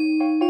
[0.00, 0.49] Thank you.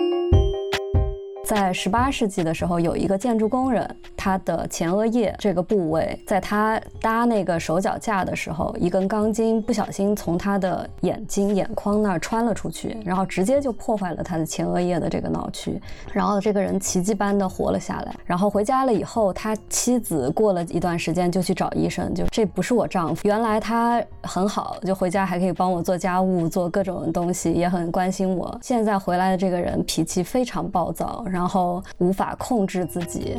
[1.51, 3.85] 在十八世纪的时候，有一个建筑工人，
[4.17, 15.83] 他的前额叶这个部位，在他搭那个手脚架的时候，一根钢筋不小心从他的眼睛眼眶那儿穿了出去，然后直接就破坏了他的前额叶的这个脑区，
[16.13, 18.15] 然后这个人奇迹般的活了下来。
[18.25, 28.57] 然后回家了以后，他妻子过了一段时间就去找医生，就这不是我丈夫，原来他很好，就回家还可以帮我做家务，做各种东西，也很关心我。
[28.63, 31.40] 现在回来的这个人脾气非常暴躁，然后。
[31.41, 33.35] 然后无法控制自己，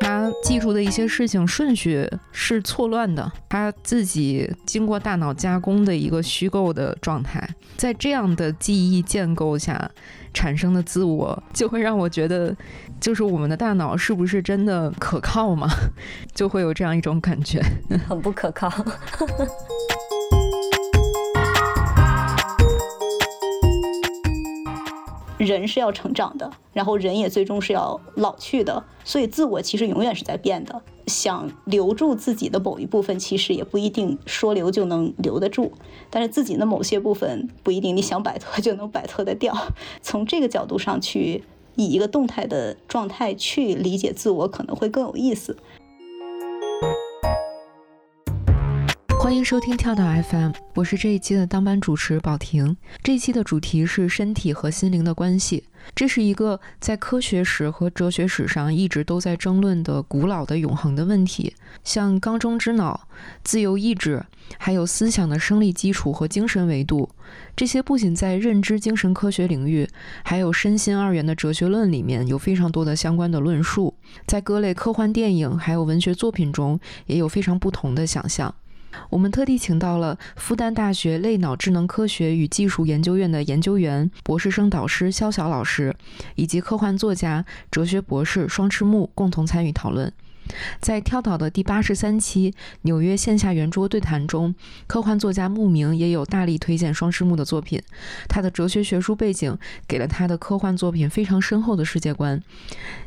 [0.00, 9.88] 他记住的一些事情顺序是错乱的，他自己经过大脑加工的一个虚构的状态，在这样的记忆建构下
[10.34, 12.52] 产生的自我，就会让我觉得，
[13.00, 15.68] 就是我们的大脑是不是真的可靠吗？
[16.34, 17.62] 就会有这样一种感觉，
[18.08, 18.68] 很不可靠。
[25.46, 30.82] 人是要成长的，然后人也最终是要老去的，所以自我其实永远是在变的。
[31.06, 35.70] 想留住自己的某一部分，其实也不一定说留就能留得住，
[36.10, 39.56] 但是自己的某些部分不一定你想摆脱就能摆脱得掉。
[40.02, 41.44] 从这个角度上去，
[41.76, 45.56] 以一个动态的状态去理解自我，可能会更有意思。
[49.26, 52.76] 欢迎收听跳岛 FM，我是这一期的当班主持宝婷。
[53.02, 55.64] 这一期的主题是身体和心灵的关系，
[55.96, 61.52] 这是一个在科学史和哲学史上一直都在争论的古老的永恒的问题。
[61.82, 63.08] 像缸中之脑、
[63.42, 64.24] 自由意志，
[64.58, 67.10] 还有思想的生理基础和精神维度，
[67.56, 69.88] 这些不仅在认知精神科学领域，
[70.22, 73.92] 还有身心二元的哲学论里面有非常多的相关的论述。
[74.28, 78.54] 在各类科幻电影还有文学作品中，也有非常不同的想象。
[79.10, 85.94] 我们特地请到了复旦大学类脑智能科学与技术研究院的研究员、博士生导师肖晓老师，
[86.34, 90.12] 以及科幻作家、哲学博士双赤木共同参与讨论。
[90.80, 94.54] 在跳岛的第八十三期纽约线下圆桌对谈中，
[94.86, 97.82] 科幻作家慕名也有大力推荐双师木的作品。
[98.28, 102.42] 他的哲学学术背景给了他的科幻作品非常深厚的世界观。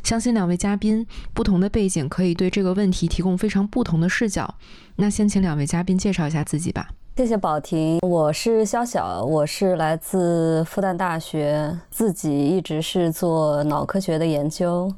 [0.04, 4.56] 相信两位嘉宾不同的背景可以对这个问题提供非常不同的视角。
[4.98, 6.90] 那先请两位嘉宾介绍一下自己吧。
[7.20, 14.90] 谢谢宝婷，我是肖晓，我是来自复旦大学，自己一直是做脑科学的研究。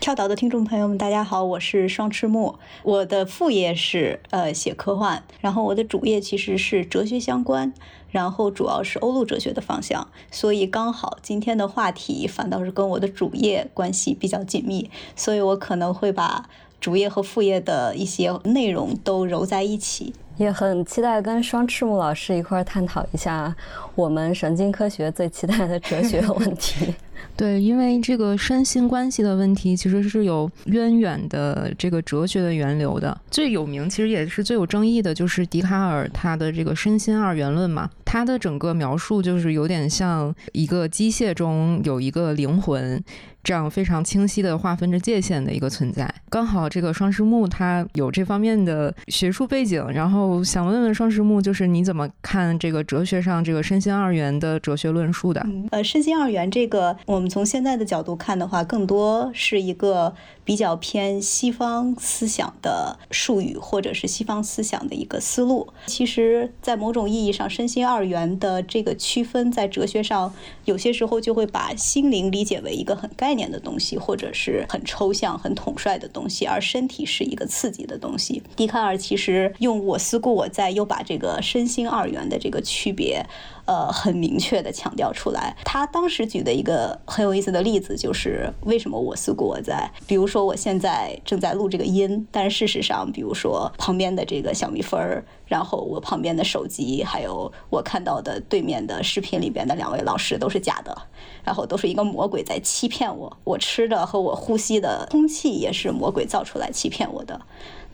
[0.00, 7.72] 跳岛的听众朋友们，大家好，我是双赤木，我的副业是呃写科幻，然后我的主业其实是哲学相关，
[8.10, 16.50] 然后主要是欧陆哲学的方向，所以刚好今天的话题反倒是跟我的主业关系比较紧密，所以我可能会把
[16.80, 20.12] 主业和副业的一些内容都揉在一起。
[20.36, 23.52] 也很期待跟双赤木老师一块儿探讨一下
[23.96, 26.94] 我们神经科学最期待的哲学问题。
[27.36, 33.20] 对，因为这个身心关系的问题其实是有渊源的，这个哲学的源流的。
[33.28, 37.90] 最有名，其实也是最有争议的，就是笛卡尔他的这个身心二元论嘛。
[38.04, 43.02] 他的整个描述就是有点像一个机械中有一个灵魂。
[43.42, 55.44] 这样非常清晰的划分着界限的一个存在，刚好这个双石木他有这方面的学术背景，然后想问问双石木，就是你怎么看这个哲学上这个身心二元的哲学论述的？
[55.70, 60.14] 呃，身心二元这个，我们从现在的角度看的话，更多是一个。
[60.48, 65.68] 比较偏西方思想的术语，或者是西方思想的一个思路。
[65.84, 70.32] 其实，在某种意义上，身心二元的这个区分，在哲学上
[70.64, 78.42] 有些时候就会把心灵理解为一个很概念的东西，或者是很抽象、很统帅的东西，而身体是一个刺激的东西。
[78.56, 83.22] 笛卡尔其实用“我思故我在”，又把这个身心二元的这个区别。
[83.68, 85.54] 呃，很明确的强调出来。
[85.62, 89.90] 他当时举的一个很有意思的例子，就是为什么我思故我在。
[90.06, 100.96] 比如说，我现在正在录这个音，但事实上，比如说旁边的这个小蜜蜂儿，然后我旁边的手机，还有我看到的对面的视频里边的两位老师都是假的，
[101.42, 103.36] 然后都是一个魔鬼在欺骗我。
[103.44, 107.40] 我吃的和我呼吸的空气也是魔鬼造出来欺骗我的。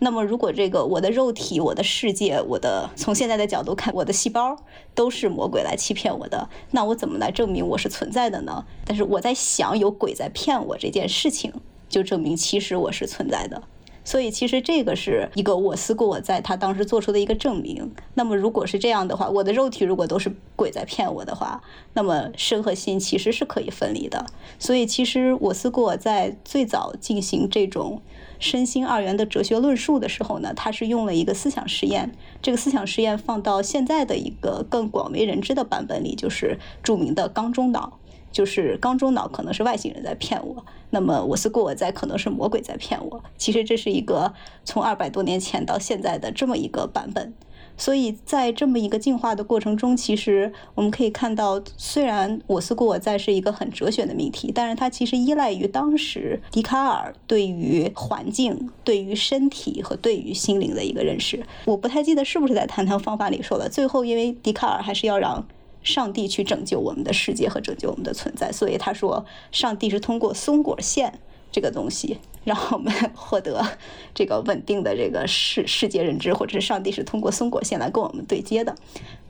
[0.00, 4.56] 那么，如果这个我的肉体、我的世界、我的从现在的角度看，我的细胞
[4.92, 8.64] 都是魔鬼来欺骗我的，那我怎么来证明我是存在的呢？
[8.84, 11.52] 但是我在想有鬼在骗我这件事情，
[11.88, 13.62] 就证明其实我是存在的。
[14.04, 17.92] 所以其实这个是一个我思故我在，他当时做出的一个证明。
[18.14, 21.62] 那么如果是这样的话，我的肉体如果都是鬼在骗我的话，
[21.94, 24.26] 那么身和心其实是可以分离的。
[24.58, 28.02] 所以其实我思故我在最早进行这种
[28.38, 32.14] 身心二元的哲学论述的时候呢，他是用了一个思想实验。
[32.42, 37.98] 这个思想实验放到现在的一个更广为人知的版本里，就是著名的缸中脑。
[38.34, 43.22] 就是缸中脑可能是外星人在骗我，那么我思故我在可能是魔鬼在骗我。
[43.38, 44.34] 其实这是一个
[44.64, 47.32] 从二百多年前到现在的这么一个版本。
[47.76, 61.44] 所以在这么一个进化的过程中，其实我们可以看到，虽然我思故我在是一个很哲学的命题，但是它其实依赖于当时笛卡尔对于环境、对于身体和对于心灵的一个认识。
[61.66, 65.46] 我不太记得是不是在谈谈方法里说了，最后因为笛卡尔还是要让。
[65.84, 71.20] 上帝去拯救我们的世界和拯救我们的存在，所以他说，上帝是通过松果线
[71.52, 73.64] 这个东西让我们 获得
[74.12, 78.74] 这个稳定的这个世世界认知，或者是上帝是通过松果线来跟我们对接的。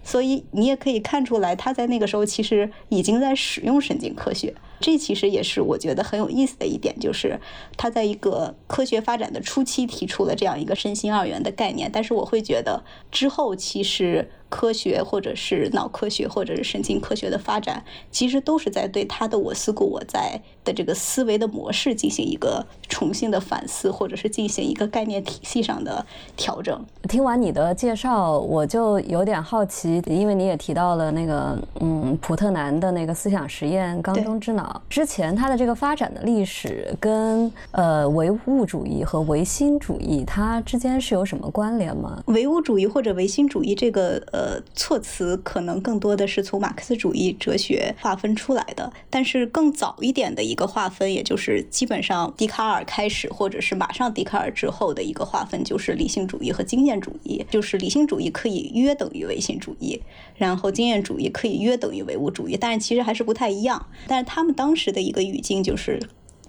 [0.06, 4.54] 所以你也可以看出来，他在那个时候其实已经在使用神经科学。
[4.78, 7.40] 这其实也是我觉得很有意思的一点，就是
[7.76, 11.90] 他在一个科学发展的初期提出了这样一个身心二元的概念。
[11.90, 14.30] 但是我会觉得之后其实。
[14.54, 26.06] 科学，或者是脑科学，或者是神经科学的发展，其实都是在对他的“我思故我在”的这个思维的模式进行一个重新的反思，或者是进行一个概念体系上的
[26.36, 26.80] 调整。
[27.08, 42.22] 听完你的介绍，我就有点好奇，因为你也提到了那个，嗯，普特南的那个思想实验“缸中之脑”，之前它的这个发展的历史跟呃唯物主义和唯心主义它之间是有什么关联吗？
[42.26, 44.43] 唯物主义或者唯心主义这个呃。
[44.44, 57.42] 呃，措辞可能更多的是从马克思主义哲学划分出来的，但是更早一点的一个划分，也就是基本上笛卡尔开始，或者是马上笛卡尔之后的一个划分，就是理性主义和经验主义。
[57.48, 59.98] 就是理性主义可以约等于唯心主义，
[60.36, 63.86] 然后经验主义可以约等于唯物主义，但是其实还是不太一样。
[64.06, 65.98] 但是他们当时的一个语境就是。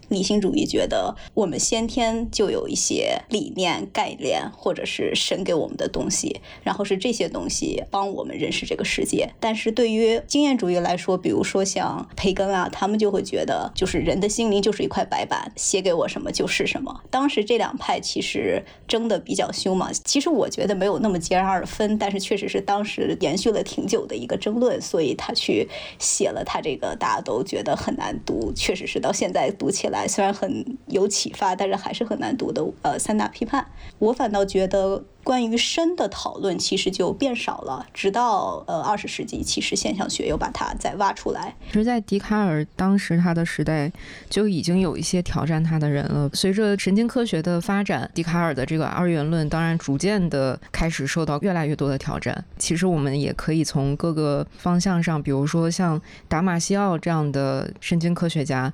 [0.09, 9.29] 理性主义觉得我们先天就有一些理念、概念，或者是神给我们的东西，然后是这些东西帮我们认识这个世界。
[9.39, 17.03] 但是对于经验主义来说，比如说像培根啊，他们就会觉得，就是人的心灵就是一块白板，写给我什么就是什么。
[17.09, 19.89] 当时这两派其实争得比较凶嘛。
[20.03, 25.67] 其实我觉得没有那么截然二分，但是确实是当时延续了挺久的一个争论，所以他去
[25.99, 30.04] 写了他这个大家都觉得很难读，确实是到现在读起来。
[30.07, 32.65] 虽然很有启发，但是还是很难读的。
[32.81, 33.65] 呃，三大批判，
[33.99, 37.85] 我反倒觉得关于身的讨论其实就变少了。
[37.93, 41.55] 直到呃二十世纪，其实现象学又把它再挖出来。
[41.67, 43.91] 其实，在笛卡尔当时他的时代，
[44.29, 46.29] 就已经有一些挑战他的人了。
[46.33, 52.43] 随着神经科学的发展，笛卡尔的这个二元论当然逐渐的开始受到越来越多的挑战。
[52.57, 58.71] 其实我们也可以从各个方向上，比如说像达马西奥这样的神经科学家。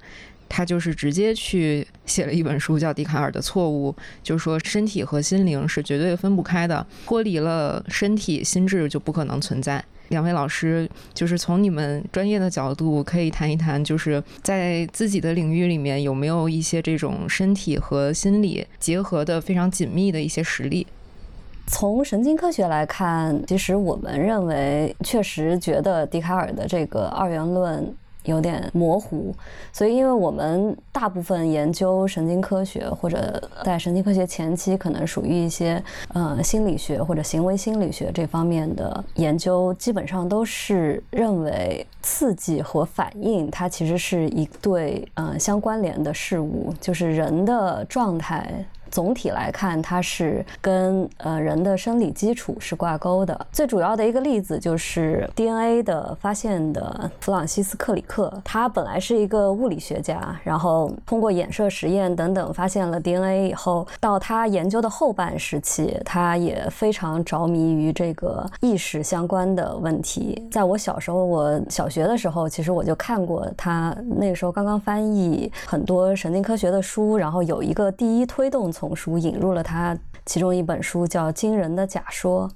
[0.53, 3.89] 他就是直接去写了一本书，叫《笛卡尔的错误》，
[4.21, 9.81] 就是说身体和心灵是绝对分不开的，脱离了身体，心智就不可能存在。
[10.09, 20.85] 两位老师，就是从你们专业的角度，可以谈一谈，就是在自己的领域里面有没有一些这种身体和心理结合的非常紧密的一些实例？
[21.67, 27.95] 从神经科学来看，其实我们认为，确实觉得笛卡尔的这个二元论。
[28.25, 29.33] 有点模糊，
[29.73, 48.65] 所以因为我们大部分研究神经科学或者在神经科学前期，可能属于一些呃心理学或者行为心理学这方面的研究，基本上都是认为刺激和反应它其实是一对呃相关联的事物，就是人的状态。
[48.91, 53.47] 总体来看，它是跟呃人的生理基础是挂钩的。
[53.51, 70.47] 最主要的一个例子就是 DNA 的发现的弗朗西斯克里克，他本来是一个物理学家，然后通过衍射实验等等发现了 DNA 以后，到他研究的后半时期，他也非常着迷于这个意识相关的问题。
[70.51, 78.71] 在我小时候，我小学的时候，其实我就看过他那个时候刚刚翻译很多神经科学的书，然后有一个第一推动。
[78.81, 79.95] 丛书引入了他
[80.25, 82.49] 其中一本书叫《惊人的假说》，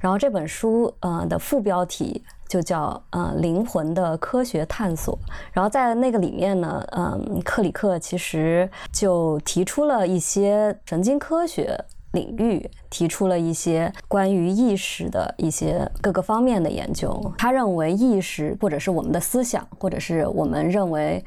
[0.00, 5.18] 然后这本书呃的副标题就叫呃灵魂的科学探索。
[5.52, 11.78] 然后在那个里面呢，嗯，克里克其实就提出了一些神经科学
[12.12, 17.32] 领域提出了一些关于意识的一些各个方面的研究。
[17.36, 21.22] 他认为意识，或者是我们的思想，或者是我们认为，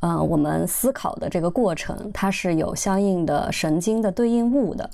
[0.00, 4.88] 嗯，我们思考的这个过程，它是有相应的神经的对应物的。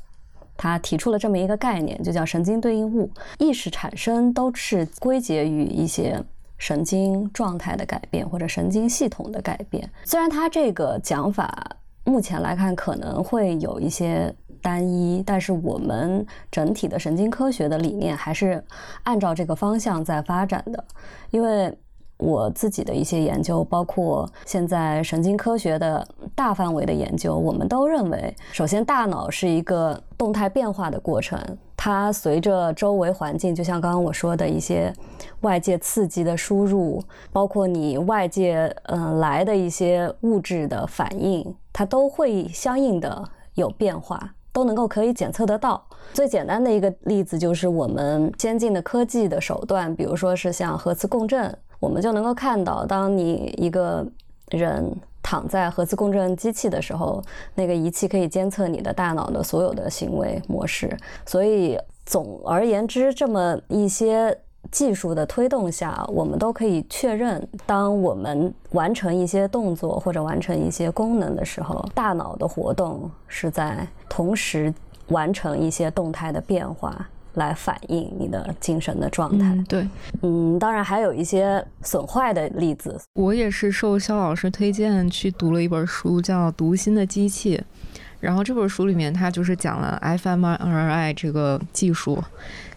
[0.56, 3.10] 他提出了这么一个概念，就叫神经对应物。
[3.38, 6.22] 意识产生都是归结于一些
[6.56, 9.90] 神经状态的改变或者神经系统的改变。
[10.04, 14.32] 虽然他这个讲法目前来看可能会有一些。
[14.62, 18.64] 单一，但是我们整体的神经科学的理念还是
[19.02, 20.82] 按照这个方向在发展的。
[21.30, 21.76] 因为
[22.18, 31.36] 我自己的一些研究，包括现在神经科学的大范围的研究，我们都认为，首先大脑是一个动态变化的过程，
[31.76, 34.92] 它随着周围环境，就像刚刚我说的一些
[35.40, 37.02] 外界刺激的输入，
[37.32, 44.32] 包括你外界嗯来的一些物质的反应，它都会相应的有变化。
[44.52, 45.82] 都能够可以检测得到。
[46.12, 54.06] 最简单的一个例子就是我们先进的科技的手段，比如说是像核磁共振，我们就能够看到，当你一个
[54.50, 57.22] 人躺在核磁共振机器的时候，
[57.54, 60.96] 那个仪器可以监测你的大脑的所有的行为模式。
[61.24, 64.38] 所以总而言之，这么一些。
[64.70, 74.72] 技术的推动下，我们都可以确认，当我们完成一些动作或者完成一些功能的时候，大脑的活动是在同时
[75.08, 79.56] 完成一些动态的变化，来反映你的精神的状态。
[79.68, 79.86] 对，
[80.22, 82.98] 嗯，当然还有一些损坏的例子。
[83.14, 87.58] 我也是受肖老师推荐去读了一本书，叫《读心的机器》。
[88.20, 92.22] 然后这本书里面，它就是讲了 fMRI 这个技术，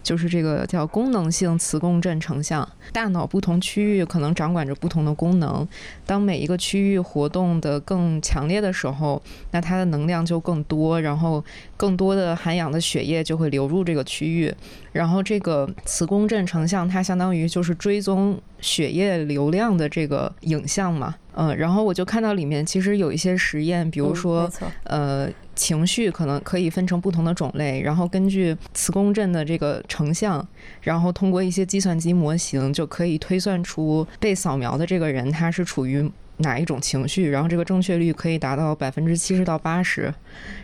[0.06, 2.66] 就是这个叫功能性磁共振成像。
[2.92, 5.66] 大脑不同区域可能掌管着不同的功能，
[6.06, 9.20] 当每一个区域活动的更强烈的时候，
[9.50, 11.44] 那它的能量就更多，然后
[11.76, 14.54] 更多的含氧的血液就会流入这个区域。
[14.92, 21.16] 然后这个磁共振成像，它相当于就是追踪血液流量的这个影像嘛。
[21.34, 24.50] 嗯，然后我就看到里面其实有一些实验，比如说，
[24.84, 30.46] 呃，情绪可能可以分成不同的种类，然后根据磁共振的这个成像，
[30.82, 36.08] 然后通过一些计算机模型就可以推算出被扫描的这个人他是处于
[36.38, 40.12] 哪一种情绪，然后这个正确率可以达到百分之七十到八十。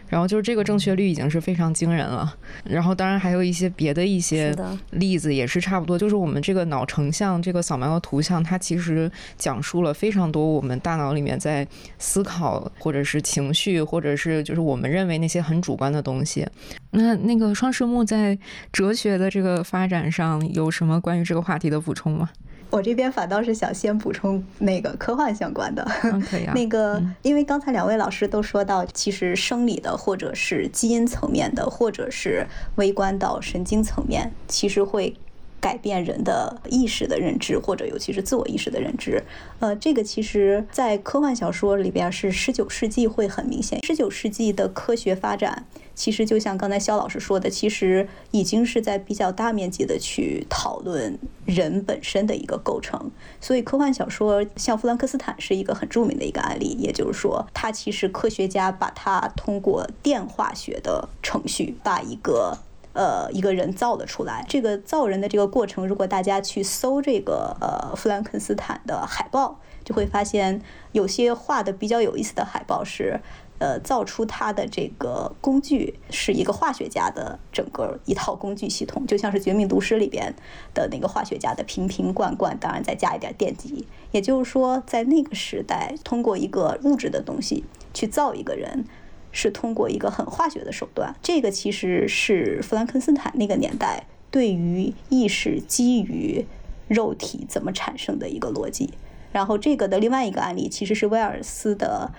[0.09, 4.55] 然后就是这个正确率已经是非常惊人了，然后当然还有一些别的一些
[4.91, 11.67] 例子也是差不多，就是我们这个脑成像这个扫描的图像，它其实讲述了非常多我们大脑里面在
[11.99, 16.47] 思考或者是情绪或者是就是我们认为那些很主观的东西。
[16.91, 18.39] 那那个双世木在
[18.71, 22.29] 哲学的这个发展上有什么关于这个话题的补充吗？
[22.73, 25.87] 我这边反倒是想先补充那个科幻相关的，
[26.29, 26.53] 可以啊。
[26.57, 35.15] 那个，因为刚才两位老师都说到，其实生理的，或者是基因层面的，或者是微观到神经层面，其实会。
[35.63, 39.23] 改变人的意识的认知，或者尤其是自我意识的认知，
[39.61, 43.83] 呃，这个其实，在科幻小说里边是十九世纪会很明显。
[43.85, 45.65] 十九世纪的科学发展，
[45.95, 51.17] 其实就像刚才肖老师说的，其实已经是在比较大面积的去讨论
[51.47, 53.13] 人本身的一个构成。
[53.41, 56.77] 所以，科幻小说像《弗兰克斯坦》是一个很著名的一个案例。
[56.81, 62.59] 也就是说，它其实科学家把它通过电化学的程序，把一个
[62.93, 64.45] 呃，一个人造了出来。
[64.49, 70.61] 这个造人的这个过程，如果大家去搜这个呃弗兰肯斯坦的海报，就会发现
[70.93, 73.21] 有些画的比较有意思的海报是，
[73.59, 80.35] 呃，造出他的这个工具是一个化学家的整个一套工具系统，就像是《绝命毒师》里边
[80.75, 83.87] 的那个化学家的瓶瓶罐罐，当然再加一点电极。
[84.11, 88.85] 也就是说，在那个时代，通过一个物质的东西去造一个人。
[89.33, 96.45] 是通过一个很化学的手段，这个其实是弗兰肯斯坦那个年代对于意识基于
[96.87, 98.91] 肉体怎么产生的一个逻辑。
[99.33, 102.13] 然后这个的另外一个案例其实是威尔斯的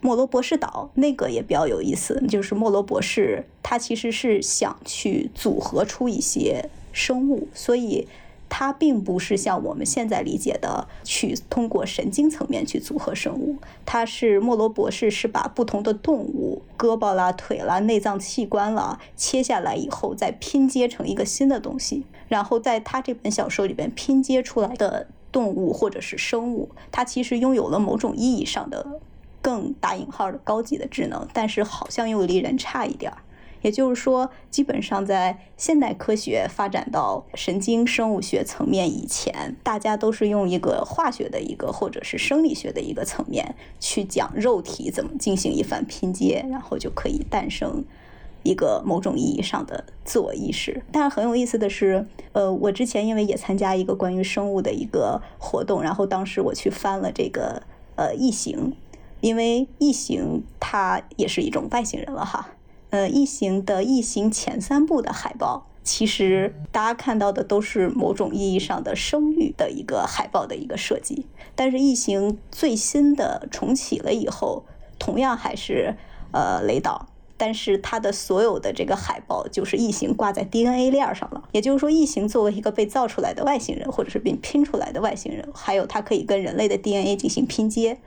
[0.00, 8.06] 莫罗博士岛，那个也比较有意思，就是莫罗博士他其实是想去组合出一些生物，所以。
[8.48, 29.00] 它并不是像我们现在理解的去通过神经层面去组合生物，它是莫罗博士是把不同的动物胳膊啦、腿啦、内脏器官啦切下来以后，再拼接成一个新的东西，然后在他这本小说里边拼接出来的动物或者是生物，它其实拥有了某种意义上的
[29.42, 33.18] 更打引号的高级的智能，但是好像又离人差一点儿。
[33.62, 47.84] 也就是说，基本上在现代科学发展到神经生物学层面以前，大家都是用一个化学的一个或者是生理学的一个层面去讲肉体怎么进行一番拼接，然后就可以诞生
[48.44, 50.82] 一个某种意义上的自我意识。
[50.92, 57.62] 但是很有意思的是，呃，我之前因为也参加一个关于生物的一个活动，然后当时我去翻了这个
[57.96, 58.74] 呃异形，
[59.20, 62.50] 因为异形它也是一种外星人了哈。
[62.90, 65.66] 呃，异形的异形前三部的海报。
[65.84, 74.66] 其实大家看到的都是某种意义上的生育的一个海报的一个设计，但是异形最新的重启了以后，
[74.98, 75.96] 同样还是
[76.30, 77.06] 呃雷导，
[77.38, 87.98] 但是它的所有的这个海报就是异形挂在 DNA 链上了，也就是说异形作为一个被造出来的外星人，或者是被拼出来的外星人，还有它可以跟人类的 DNA 进行拼接，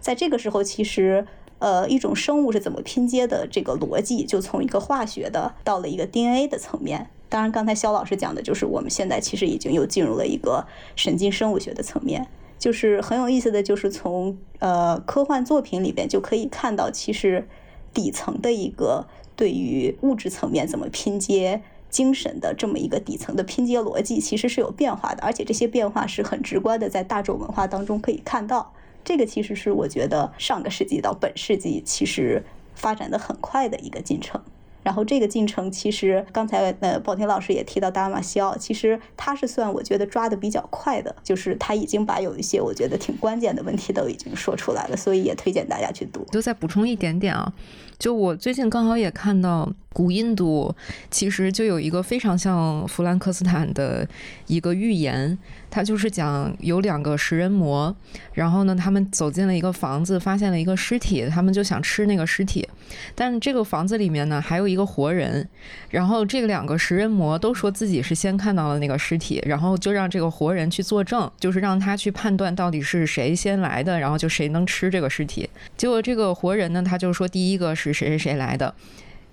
[0.00, 1.26] 在这个时候其实
[1.58, 7.08] 呃一种生物是怎么拼接的这个逻辑就从一个化学的到了一个 DNA 的层面。
[7.28, 12.28] 当然，刚才肖老师讲的就是我们现在其实已经又进入了一个神经生物学的层面，
[12.60, 17.48] 就是很有意思的就是从呃科幻作品里边就可以看到，其实
[17.92, 28.72] 底层的一个对于物质层面怎么拼接精神的这么一个底层的拼接逻辑，其实是有变化的，而且这些变化是很直观的，在大众文化当中可以看到。
[29.04, 32.42] 这个其实是我觉得上个世纪到本世纪其实
[32.74, 34.40] 发展的很快的一个进程。
[34.82, 46.22] 然后这个进程其实刚才呃宝婷老师也提到达马西奥，其实他是算我觉得抓的比较快的，就是他已经把有一些我觉得挺关键的问题都已经说出来了，所以也推荐大家去读。
[46.32, 47.50] 就再补充一点点啊，
[47.98, 49.72] 就我最近刚好也看到。
[49.94, 50.74] 古印度
[51.08, 54.04] 其实就有一个非常像弗兰克斯坦的
[54.48, 55.38] 一个寓言，
[55.74, 57.92] 它就是讲有两个食人魔，
[58.34, 62.68] 然后呢，他们走进了一个房子，发现了一个尸体，他们就想吃那个尸体，
[63.16, 65.48] 但这个房子里面呢还有一个活人，
[65.90, 75.50] 然后这两个食人魔都说自己是先看到了那个尸体，然后就让这个活人去作证，就是让他去判断到底是谁先来的，然后就谁能吃这个尸体。
[75.76, 78.72] 结果这个活人呢，他就说第一个是谁谁谁来的。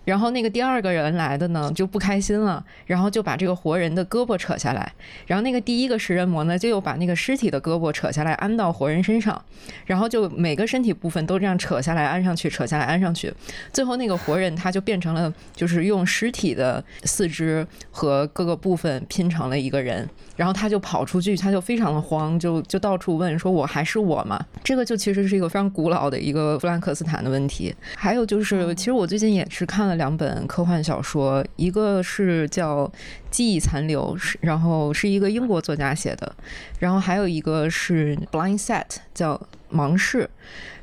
[0.03, 4.91] 然后那个第二个人来的呢就不开心了，然后就把这个活人的胳膊扯下来，
[5.27, 9.39] 然后那个第一个食人魔呢就又把那个尸体的胳膊扯下来安到活人身上，
[9.85, 13.31] 然后就每个身体部分都这样扯下来安上去，扯下来安上去，
[13.71, 24.43] 最后那个活人他就变成了就是用尸体的四肢和各个部分拼成了一个人，然后他就跑出去，他就非常的慌，就就到处问说我还是我吗？
[24.63, 27.73] 这个就其实是一个非常古老的一个弗兰克斯坦的问题。
[27.95, 30.01] 还有就是其实我最近也是看了。
[30.01, 32.87] 两本科幻小说，一个是叫
[33.29, 36.35] 《记忆残留》，是然后是一个英国作家写的，
[36.79, 39.35] 然后还有一个是《Blind Set》，叫
[39.71, 40.23] 《盲视》。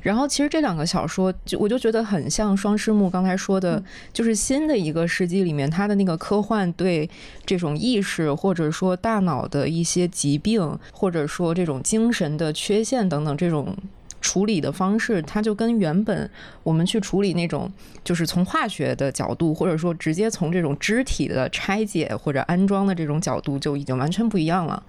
[0.02, 7.10] 然后其实这两个小说，就我就觉得很像双师木刚才说的，就是新的一个世纪里面，他的那个科幻对
[7.44, 13.76] 这种意识或者说大脑的一些疾病，或者说这种精神的缺陷等等这种。
[14.20, 16.28] 处理的方式，它就跟原本
[16.62, 17.70] 我们去处理那种，
[18.02, 24.82] 就是从化学的角度，或者说直接从这种肢体的拆解或者安装的这种角度，就已经完全不一样了。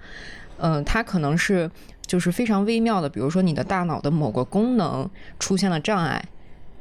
[0.57, 1.69] 嗯，它可能是
[2.05, 6.23] 就是非常微妙的，比如说你的大脑的某个功能出现了障碍，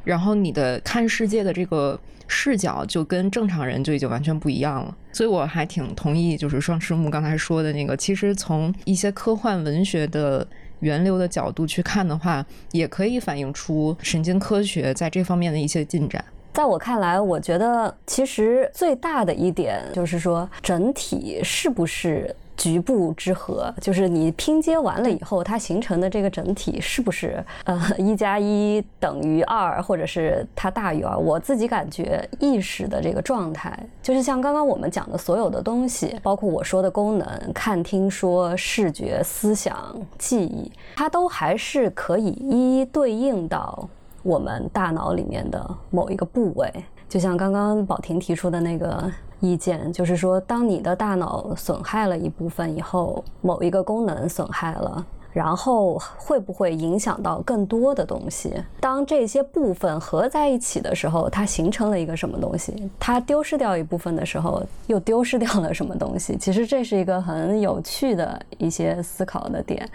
[0.04, 4.96] 然后你的看世界的这个视角就跟正常人就已经完全不一样了。
[5.12, 10.46] 所以我还挺同意，就是双师木刚才说的那个，其实从一些科幻文学的。
[10.80, 16.24] 源流的角度去看的话，也可以反映出神经科学在这方面的一些进展。
[16.54, 22.34] 在我看来，我觉得其实最大的一点就是说，整体是不是？
[22.58, 31.16] 局部之和，就是你拼接完了以后，它形成的这个整体是不是呃一加一等于二，或者是它大于二？
[31.16, 43.88] 我自己感觉意识的这个状态，就是像刚刚我们讲的所有的东西，包括我说的功能，看、听、说、视觉、思想、记忆，它都还是可以一一对应到
[44.24, 46.68] 我们大脑里面的某一个部位。
[47.08, 49.08] 就像刚刚宝婷提出的那个。
[49.40, 58.54] 意见就是说，当你的大脑损害了一部分以后，某一个功能损害了，然后会不会影响到更多的东西？
[58.80, 62.90] 当这些部分合在一起的时候，它形成了一个什么东西？
[62.98, 66.36] 它丢失掉一部分的时候，又丢失掉了什么东西？
[66.36, 69.88] 其实这是一个很有趣的一些思考的点。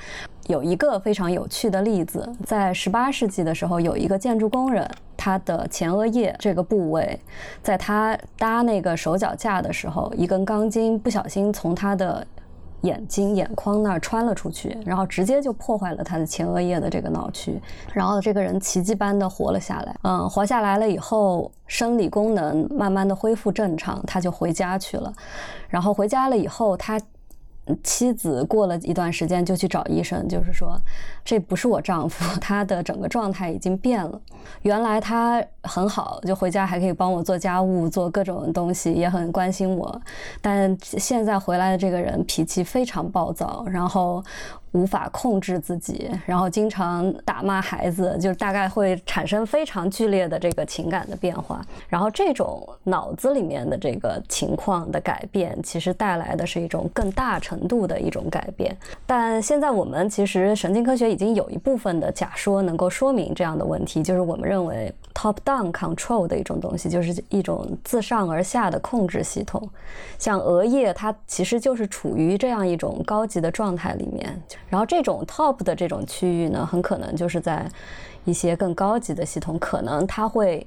[0.47, 7.17] 有一个非常有趣的例子，在十八世纪的时候，有一个建筑工人，他的前额叶这个部位，
[7.61, 12.27] 在他搭那个手脚架的时候，一根钢筋不小心从他的
[12.83, 17.59] 眼睛眼眶那儿穿了出去，然后直接就破坏了他的前额叶的这个脑区，
[17.91, 19.95] 然后这个人奇迹般的活了下来。
[20.03, 25.11] 嗯，活下来了以后，生理功能慢慢的恢复正常，他就回家去了。
[25.67, 26.99] 然后回家了以后，他。
[27.83, 30.77] 妻子过了一段时间就去找医生，就是说
[31.23, 34.19] 这不是我丈夫， 他的整个状态已经变了。
[34.63, 40.01] 原来他很好，就回家还可以帮我做家务、做各种东西，也很关心我。
[40.41, 44.23] 但现在回来的这个人脾气非常暴躁，然后。
[44.73, 51.65] 无法控制自己，然后经常打骂孩子，就大概会产生非常剧烈的这个情感的变化。
[51.87, 58.75] 然后这种脑子里面的这个情况的改变，其实带来的是一种更大程度的一种改变。
[59.05, 69.69] 但现在我们其实神经科学已经有一部分的假说能够说明这样的问题，就是我们认为 top-down control 的一种东西，就是一种自上而下的控制系统。
[70.17, 74.41] 像额叶，它其实就是处于这样一种高级的状态里面。
[74.69, 77.69] 然后这种 top 的这种区域呢，很可能就是在
[78.25, 80.65] 一些更高级的系统，可能它会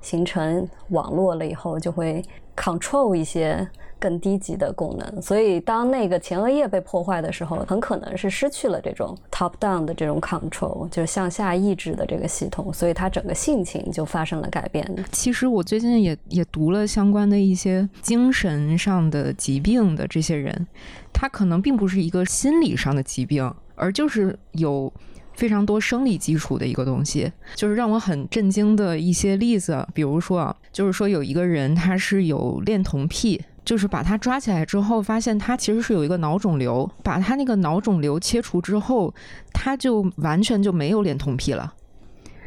[0.00, 2.24] 形成网络了以后，就会
[2.56, 3.68] control 一些
[4.06, 5.20] 更低级的功能。
[5.20, 14.86] 所以当那个前额叶被破坏的时候，很可能是失去了这种 top down 的这种 control，就是向下抑制的这个系统，所以它整个性情就发生了改变。
[15.10, 20.66] 其实我最近也也读了相关的一些精神上的疾病的这些人。
[21.12, 24.92] 他可能并不是一个心理上的疾病，而就是有
[25.32, 27.32] 非常多生理基础的一个东西。
[27.54, 39.12] 就是让我很震惊的一些例子，比如说啊，就是说有一个人他是有恋童癖，就是把他抓起来之后，发现他其实是有一个脑肿瘤，把他那个脑肿瘤切除之后，
[39.52, 41.74] 他就完全就没有恋童癖了。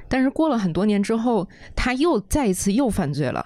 [0.07, 3.45] 但是过了很多年之后，他又再一次又犯罪了。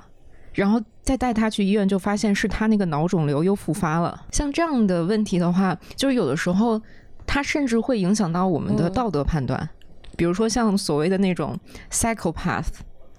[0.53, 4.23] 然后再带他去医院，就发现是他那个脑肿瘤又复发了。
[4.31, 6.79] 像这样的问题的话，就是有的时候，
[7.25, 9.67] 它甚至会影响到我们的道德判断。
[10.15, 11.59] 比如说像所谓的那种
[11.89, 12.67] psychopath，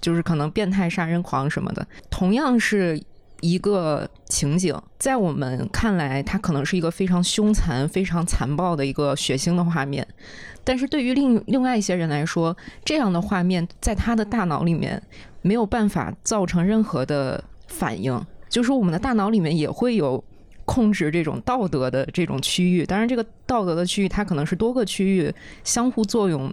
[0.01, 3.03] 就是可能变态杀人狂什么的，同样是
[3.41, 10.07] 一个情景，在我们看来，它可能是一个非常凶残、非常残暴的一个血腥的画面。
[10.63, 15.03] 但是对于另另外一些人来说，这样的画面在他的大脑里面。
[15.47, 18.19] 没有办法造成任何的反应，
[18.49, 20.25] 就是我们的大脑里面也会有
[20.65, 22.87] 控制这种道德的这种区域。
[22.87, 25.31] 当然，这个道德的区域它可能是多个区域
[25.63, 26.51] 相互作用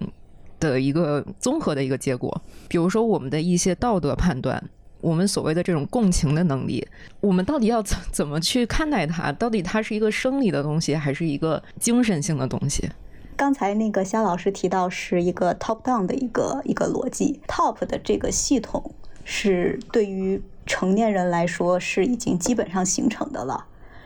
[0.60, 2.42] 的一个综合的一个结果。
[2.68, 4.62] 比如说，我们的一些道德判断，
[5.02, 6.88] 我们所谓的这种共情的能力，
[7.20, 9.32] 我们到底要怎怎么去看待它？
[9.32, 12.90] 到底它是一个生理的东西，还是一个精神性的东西？
[13.36, 18.94] 刚才那个肖老师提到是一个 top down 的一个一个逻辑，top 的这个系统
[19.26, 23.66] 是对于成年人来说是已经基本上形成的了，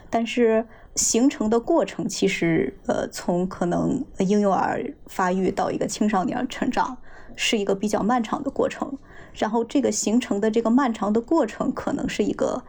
[0.10, 6.98] 但是形成的过程其实呃从可能婴幼儿发育到一个青少年成长
[7.36, 8.98] 是一个比较漫长的过程，
[9.38, 12.64] 然后这个形成的这个漫长的过程可能是一个。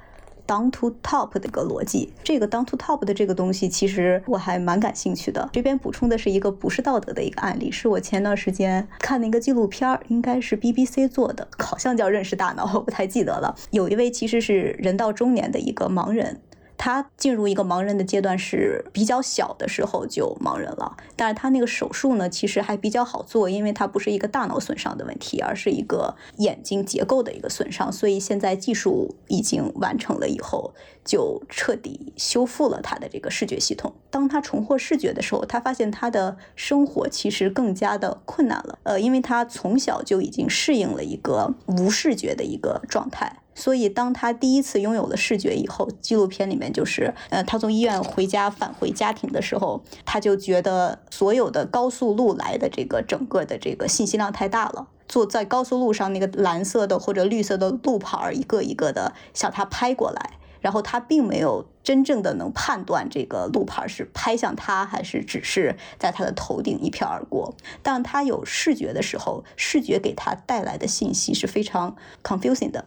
[0.48, 5.50] down to top 的一个逻辑，这个 down to top 的这个东西，其实我还蛮感兴趣的。
[5.52, 13.56] 这边补充的是一个不是道德的一个案例，是我前段时间看的一个纪录片儿，应该是 BBC 做的，好像叫《认识大脑》，我不太记得了。
[13.72, 16.40] 有一位其实是人到中年的一个盲人。
[16.78, 33.92] 他进入一个盲人的阶段是比较小的时候就盲人了，但是他那个手术呢，其实还比较好做，因为它不是一个大脑损伤的问题，而是一个眼睛结构的一个损伤，所以现在技术已经完成了以后，就彻底修复了他的这个视觉系统。
[34.10, 43.40] 当他重获视觉的时候，他发现他的生活其实更加的困难了，呃，因为他从小就已经适应了一个无视觉的一个状态。
[43.56, 54.88] 所以，当他第一次拥有了视觉以后，纪录片里面就是，呃，他从医院回家返回家庭的时候，他就觉得所有的高速路来的这个整个的这个信息量太大了。
[55.08, 67.54] 坐在高速路上，那个蓝色的或者绿色的路牌一个一个的向他拍过来，然后他并没有真正的能判断这个路牌是拍向他，还是只是在他的头顶一飘而过。
[67.82, 72.84] 当他有视觉的时候，视觉给他带来的信息是非常 confusing 的。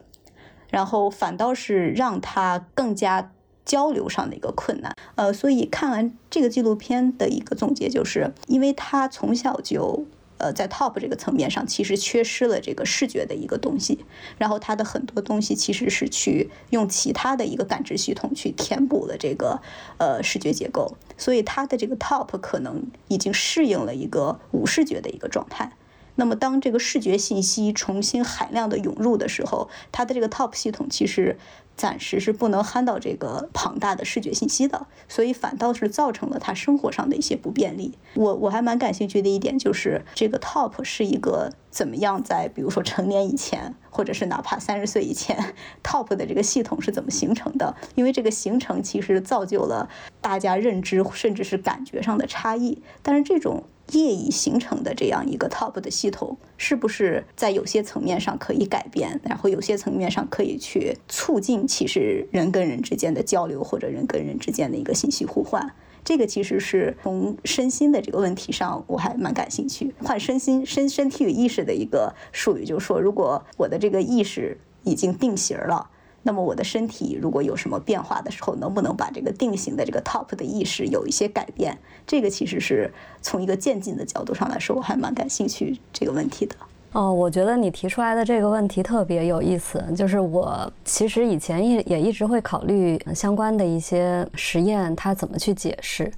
[0.69, 3.31] 然后反倒是让他更加
[3.65, 10.05] 交流上的一个困难，呃，所以看完这个纪录片的一个总结就是，因为他从小就，
[10.39, 14.05] 呃，在 top 这个层面上其实缺失了这个视觉的一个东西，
[14.39, 19.61] 然后他的很多东西其实是去用其他的一个感知系统去填补了这个，
[19.97, 25.73] 呃，视觉结构，所以他的这个 top 可能已经适应了一个无视觉的一个状态。
[26.19, 31.37] 那么当这个视觉信息重新海量的涌入的时候，它的这个 top 系统其实。
[31.79, 37.97] 暂时是不能 handle 到这个庞大的视觉信息的，所以反倒是造成了他生活上的一些不便利。
[38.15, 47.73] 我我还蛮感兴趣的一点就是，这个 top 是一个怎么样在比如说成年以前，或者是哪怕三十岁以前，top 的这个系统是怎么形成的？
[47.95, 49.87] 因为这个形成其实造就了
[50.19, 52.81] 大家认知甚至是感觉上的差异。
[53.01, 53.63] 但是这种。
[53.91, 65.73] 业已形成的这样一个 top 的系统，是不是在有些层面上可以改变，然后有些层面上可以去促进其实人跟人之间的交流，或者人跟人之间的一个信息互换？
[66.03, 69.93] 这个其实是从身心的这个问题上，我还蛮感兴趣。
[70.03, 75.89] 换身心身身体与意识的一个术语，就是说，如果我的这个意识已经定型了。
[76.23, 81.77] 那么我的身体如果有什么变化的时候，能不能把这个定型的这个 top 的意识有一些改变？
[82.05, 86.55] 这个其实是从一个渐进的角度上来说，我还蛮感兴趣这个问题的。
[86.91, 89.79] 哦，我觉得你提出来的这个问题特别有意思。
[89.95, 96.11] 就是我其实以前也也一直会考虑相关的一些实验，它怎么去解释。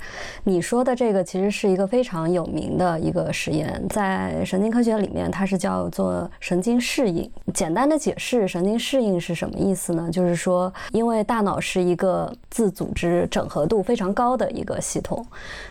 [0.46, 7.30] 你说的这个其实是一个非常有名的一个实验，在神经科学里面，它是叫做神经适应。
[7.54, 10.10] 简单的解释，神经适应是什么意思呢？
[10.10, 15.26] 就是说，因为大脑是一个自组织整合度非常高的一个系统，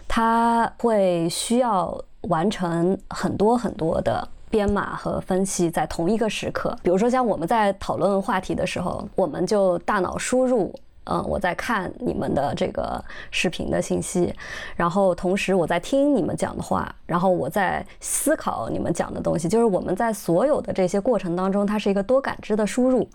[0.07, 4.29] 它会需要完成很多很多的。
[4.51, 14.35] 编码和分析在同一个时刻，比如说像我们在讨论话题的时候，我们就大脑输入，嗯，我在看你们的这个视频的信息，
[14.75, 23.09] 然后同时我在听你们讲的话，然后我在思考你们讲的东西，就是我们在所有的这些过程当中，它是一个多感知的输入，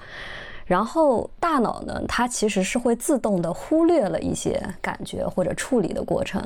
[0.65, 6.41] 然后大脑呢，它其实是会自动的忽略了一些感觉或者处理的过程。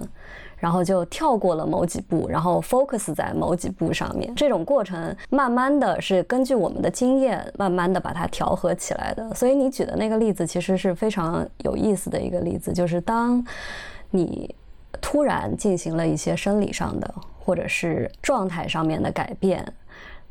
[0.59, 4.33] 然后就跳过了某几步，然后 focus 在某几步上面。
[4.35, 9.33] 这种过程慢慢的是根据我们的经验，慢慢的把它调和起来的。
[9.33, 13.43] 所以你举的那个例子其实是非常有意思的一个例子，就是当
[14.11, 14.53] 你
[15.01, 19.65] 突然进行了一些生理上的或者是状态上面的改变。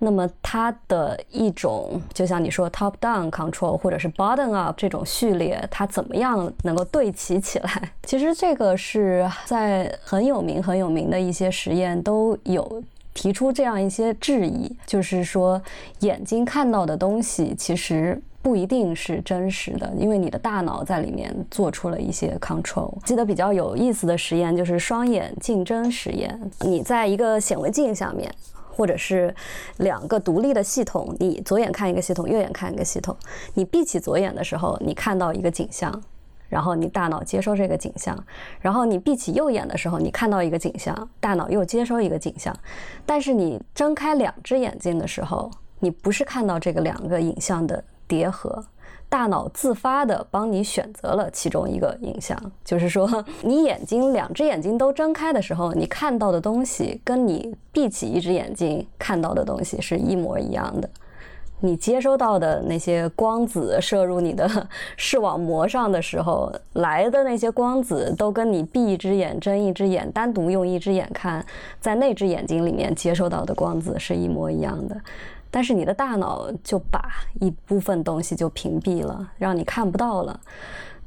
[0.01, 7.91] 那么它的一种，就像你说 top down control 或者是 bottom up 这种序列，它怎么样能够对齐起来？
[8.05, 12.83] 其实这个是在很有名很有名的一些实验都有
[13.13, 15.61] 提出这样一些质疑，就是说
[16.01, 22.95] 眼睛看到的东西其实不一定是真实的，因为你的大脑在里面做出了一些 control。
[23.05, 28.33] 记得比较有意思的实验就是双眼竞争实验，你在一个显微镜下面。
[28.79, 29.35] 或者是
[29.79, 33.17] 两个独立的系统，你左眼看一个系统，右眼看一个系统。
[33.55, 36.01] 你闭起左眼的时候，你看到一个景象，
[36.49, 38.15] 然后你大脑接收这个景象；
[38.61, 42.57] 然后你闭起右眼的时候，你看到一个景象，大脑又接收一个景象。
[43.05, 48.65] 但是你睁开两只眼睛的时候，你不是看到这个两个影像的叠合。
[49.09, 60.91] 大脑自发的帮你选择了其中一个影像，就是说， 你眼睛两只眼睛都睁开的时候，你看到的东西跟你闭起一只眼睛看到的东西是一模一样的。
[61.61, 64.49] 你接收到的那些光子射入你的
[64.97, 71.45] 视网膜上的时候来的那些光子，都跟你闭一只眼睁一只眼，单独用一只眼看，
[71.81, 74.97] 在那只眼睛里面接收到的光子是一模一样的。
[75.51, 77.09] 但是你的大脑就把
[77.41, 80.39] 一部分东西就屏蔽了，让你看不到了，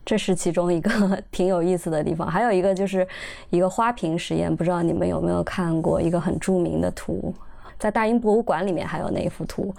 [0.04, 2.28] 这是其中一个挺有意思的地方。
[2.28, 3.08] 还有一个就是
[3.52, 7.34] 一个花瓶实验，不知道你们有没有看过一个很著名的图，
[7.78, 9.74] 在大英博物馆里面还有那一幅图，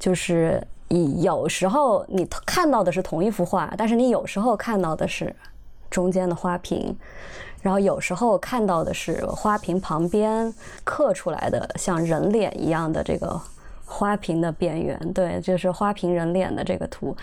[0.00, 5.32] 就是你有时候你看到的是同一幅画，但是你有时候看到的是
[5.88, 6.96] 中间的花瓶，
[7.60, 13.40] 然后有时候看到的是花瓶旁边刻出来的像人脸一样的这个。
[13.84, 17.16] 花瓶的边缘，对，就是花瓶人脸的这个图，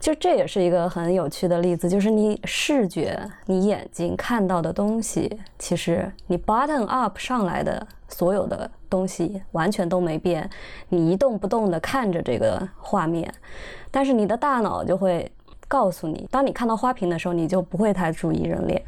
[0.00, 10.48] 就这也是一个很有趣的例子，就是你视觉，你眼睛看到的东西，其实你 button up 上来的所有的东西完全都没变，
[10.88, 13.32] 你一动不动的看着这个画面，
[13.90, 15.30] 但是你的大脑就会。
[15.68, 18.80] 告诉你，当你看到花瓶的时候，你就不会太注意人脸；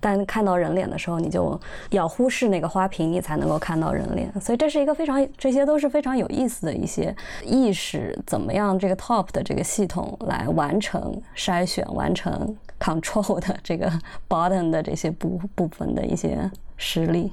[0.00, 4.32] 但看到人脸的时候，你就要忽视那个花瓶，你才能够看到人脸。
[4.40, 7.14] 所以这是一个非常，这些都是非常有意思的一些
[7.44, 13.92] 意识，怎么样这个 top 的这个系统来完成筛选、完成 control 的这个
[14.28, 17.30] bottom 的这些部部分的一些实例。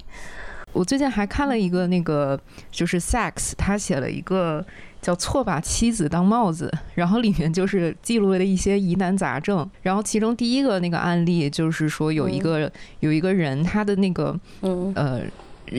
[0.74, 2.40] 我最近还看了一个那个，
[2.72, 4.66] 就是 Sex，他写了一个。
[5.02, 15.22] 叫错把妻子当帽子，然后里面就是记录了一些疑难杂症，然后其中第一个那个案例就是说有一个有一个人他的那个呃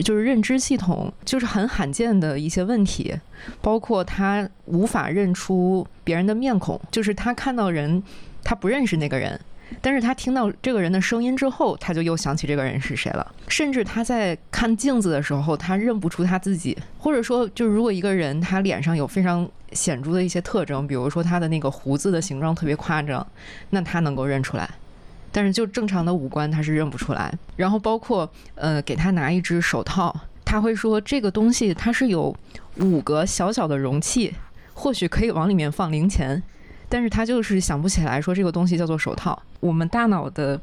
[0.03, 3.13] 就是认知系统就是很罕见的一些问题，
[3.61, 8.01] 包括他无法认出别人的面孔，就是他看到人，
[8.43, 9.39] 他不认识那个人。
[9.79, 13.35] 但是他听到这个人的声音之后，他就又想起这个人是谁了。
[13.47, 16.77] 甚至他在看镜子的时候，他认不出他自己。
[16.97, 23.25] 或者说，就如果一个人他脸上有非常显著的一些特征，比如说他的那个胡子的形状特别夸张，
[23.69, 24.69] 那他能够认出来。
[25.31, 27.33] 但是就正常的五官他是认不出来。
[27.55, 32.35] 然后包括呃，给他拿一只手套，他会说这个东西它是有
[32.77, 34.35] 五个小小的容器，
[34.73, 36.43] 或许可以往里面放零钱。
[36.91, 39.41] 但是他就是想不起来说这个东西叫做手套。
[39.61, 40.59] 我们大脑的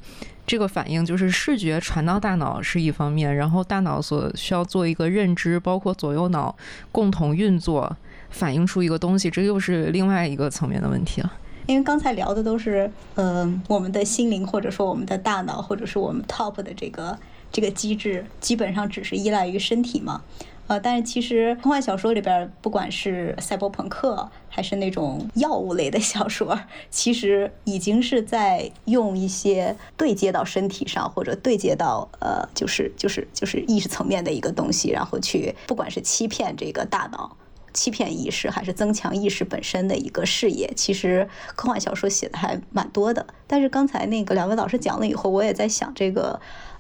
[0.47, 6.55] 这个反应就是视觉传到大脑是一方面，然后大脑所需要做一个认知，包括左右脑
[6.93, 7.97] 共同运作，
[8.29, 11.33] 反映出一个东西，这又是另外一个层面的问题了。
[11.64, 17.19] 因为刚才聊的都是，嗯，我们的心灵或者说我们的大脑，或者是我们 top 的这个
[17.51, 20.21] 这个机制，基本上只是依赖于身体嘛。
[20.68, 37.35] 呃，但是其实科幻小说里边，不管是赛博朋克还是那种药物类的小说，其实已经是在用一些对接到身体上，或者对接到呃，就是就是就是意识层面的一个东西，然后去不管是欺骗这个大脑、
[37.72, 40.70] 欺骗意识，还是增强意识本身的一个视野。
[40.76, 41.26] 其实
[41.57, 43.26] 科幻小说写的还蛮多的。
[43.46, 46.38] 但是刚才那个两位老师讲了以后，我也在想这个。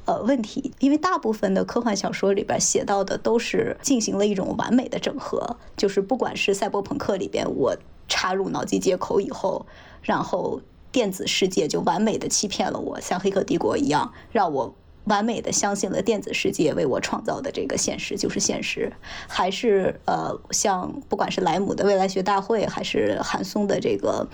[0.08, 7.76] 呃，问题，因为大部分的科幻小说里边写到的都是进行了一种完美的整合，就是不管是赛博朋克里边，我
[8.08, 9.66] 插入脑机接口以后，
[10.00, 18.90] 然后电子世界就完美的欺骗了我，像《黑客帝国》一样，让我完美的相信了电子世界为我创造的这个现实就是现实，
[19.28, 24.26] 还是呃，像不管是莱姆的未来学大会，还是韩松的这个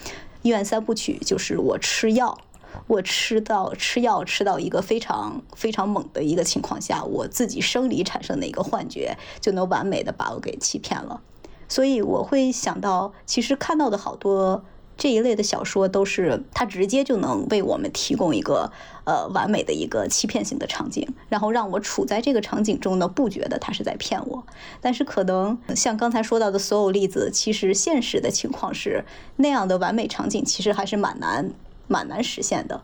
[0.43, 2.39] 医院三部曲，就是我吃药。
[2.87, 11.21] 我吃到吃药吃到一个非常非常猛的一个情况下，我自己生理产生的一个幻觉，就能完美的把我给欺骗了。
[11.69, 14.63] 所以我会想到，其实看到的好多
[14.97, 18.71] 这一类的小说，都是它直接就能为我们提供一个
[19.05, 24.45] 呃完美的一个欺骗性的场景，然后让我处在这个场景中呢，不觉得他是在骗我。
[24.81, 29.05] 但是可能像刚才说到的所有例子，其实现实的情况是
[29.37, 31.51] 那样的完美场景，其实还是蛮难。
[31.87, 32.83] 蛮难实现的，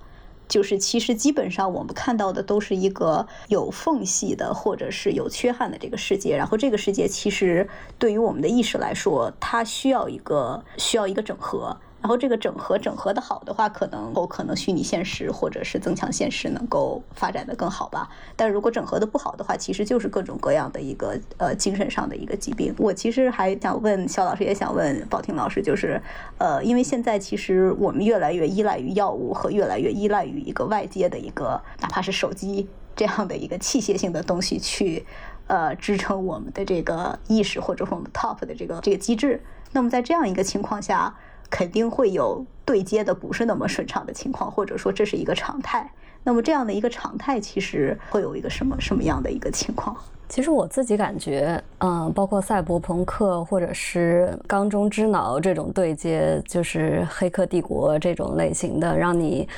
[0.48, 6.36] 就是其实基本上我们看到的都是一个有缝隙的，或者是有缺憾的这个世界。
[6.36, 11.76] 然后这个世界其实对于我们的意识来说，它需要一个需要一个整合。
[12.00, 18.08] 然后这个整合整合的好的话，可能够可能虚拟现实或者是增强现实能够发展的更好吧。
[18.34, 22.74] 但如果整合的不好的话，其实就是各种各样的一个呃精神上的一个疾病。
[22.78, 26.00] 我其实还想问肖老师，也想问宝婷老师，就是
[26.38, 35.04] 呃，因为现在其实我们越来越依赖于药物和越来越依赖于一个外界的一个哪怕是手机这样的一个器械性的东西去
[35.48, 39.42] 呃支撑我们的这个意识或者说我们 top 的这个这个机制。
[39.72, 41.14] 那么在这样一个情况下。
[41.50, 45.90] 肯定会有对接的不是那么顺畅的情况，或者说这是一个常态。
[46.22, 49.96] 那么这样的一个常态，其实会有一个什么什么样的一个情况？
[50.28, 59.48] 其实我自己感觉，嗯，包括赛博朋克或者是缸中之脑这种对接，就是黑客帝国这种类型的，让你。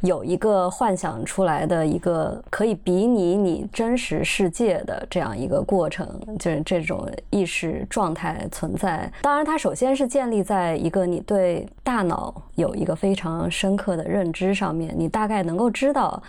[0.00, 6.08] 有一个幻想出来的一个可以比拟你真实世界的这样一个过程，
[6.38, 9.10] 就是这种意识状态存在。
[9.22, 16.22] 当然，它首先是建立在一个你对大脑有一个非常深刻的认知上面，你大概能够知道。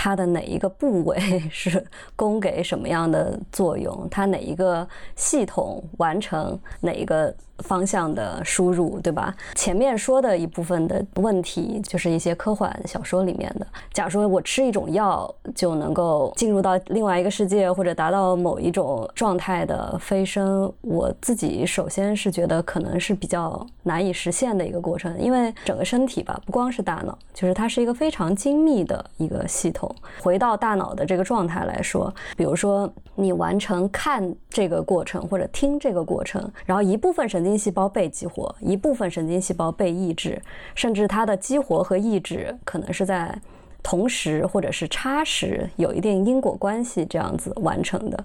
[0.00, 1.18] 它的哪一个部位
[1.50, 4.06] 是供给什么样的作用？
[4.08, 9.34] 它哪一个系统完成哪一个方向的输入，对吧？
[9.54, 13.66] 前面说的一部分的问题，就是一些科幻小说里面的。
[13.92, 29.94] 假如说我吃一种药就能够进入到另外一个世界，或者达到某一种状态的飞升，我自己首先是觉得可能是比较难以实现的一个过程，因为整个身体吧，不光是大脑，就是它是一个非常精密的一个系统。
[30.20, 40.38] 回到大脑的这个状态来说，比如说你完成看这个过程或者听这个过程，然后一部分神经神经细胞被激活，一部分神经细胞被抑制，
[40.74, 43.40] 甚至它的激活和抑制可能是在
[43.82, 48.24] 同时或者是差时，有一定因果关系这样子完成的。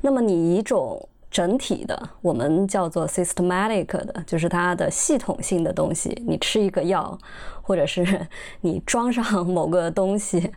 [0.00, 1.06] 那么你一种。
[1.30, 6.16] 整体的，我们叫做 systematic 的，就是它的系统性的东西。
[6.24, 7.18] 你吃一个药，
[7.60, 8.24] 或者是
[8.62, 10.52] 你装上某个东西，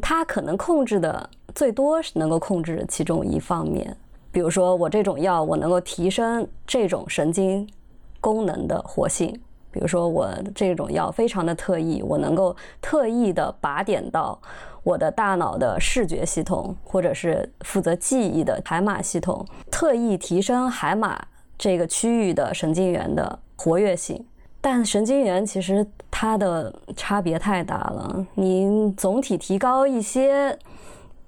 [0.00, 3.94] 它可能控制的最多是能够控制其中一方面。
[4.34, 7.64] 比如说，我这种药，我能够提升这种神经
[8.20, 9.32] 功能的活性。
[9.70, 14.36] 比如说，我这种药非常的特异，我能够特异的靶点到
[14.82, 21.24] 我的大脑的视觉系统，或者是负责记忆的海马系统，特意提升海马
[21.56, 24.20] 这个区域的神经元的活跃性。
[24.60, 30.58] 但神经元其实它的差别太大了，你总体提高一些，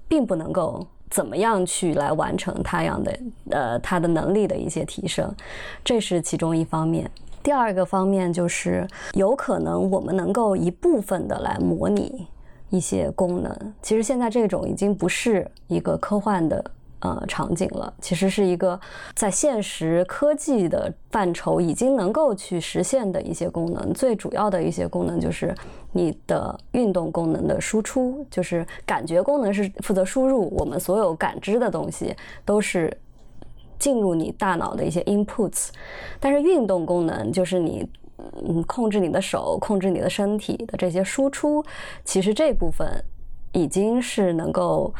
[0.09, 0.85] 并不能够
[1.17, 3.19] 怎么样去来完成他样的
[3.51, 5.35] 呃他的能力的一些提升，
[5.83, 7.11] 这是其中一方面。
[7.43, 12.27] 第二个方面就是有可能我们能够一部分的来模拟。
[12.69, 16.63] 一些功能，其实现在这种已经不是一个科幻的
[17.07, 18.79] 呃场景了，其实是一个
[19.15, 23.93] 在现实科技的范畴已经能够去实现的一些功能。
[23.95, 25.55] 最主要的一些功能就是
[25.93, 32.95] 你的运动功能的输出，就是感觉功能是负责输入，我们所有感知的东西都是
[33.79, 35.69] 进入你大脑的一些 inputs，
[36.19, 37.89] 但是运动功能就是你。
[38.49, 41.63] 嗯，控制你的手，控制你的身体的这些输出，
[42.03, 42.89] 其实这部分
[43.53, 44.93] 已经是能够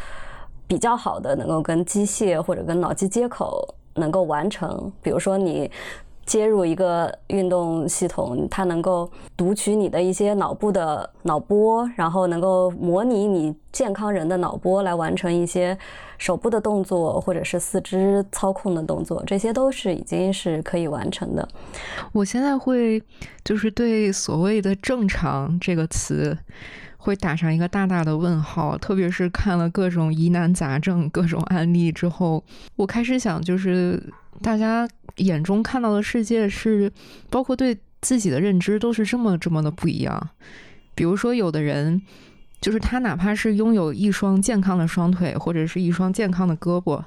[0.67, 4.93] 比较好的，能够跟机械或者跟脑机接口能够完成。
[5.03, 5.71] 比如说你。
[6.27, 15.79] 接入一个运动系统，它能够读取你的一些脑部的脑波，然后能够模拟你健康人的脑波来完成一些
[16.19, 21.49] 手部的动作或者是四肢操控的动作，这些都是已经是可以完成的。
[22.11, 23.01] 我现在会
[23.45, 26.37] 就是对所谓的“正常”这个词
[27.07, 32.45] 会打上一个大大的问号，特别是看了各种疑难杂症、各种案例之后，
[32.77, 34.03] 我开始想就是。
[34.43, 34.87] 大家
[35.17, 36.93] 眼中看到的世界是，
[37.31, 40.29] 包括对自己的认知都是这么这么的不一样。
[40.95, 42.03] 比如说，有的人
[42.61, 47.03] 就是他，哪怕是拥有一双健康的双腿，或者是一双健康的胳膊。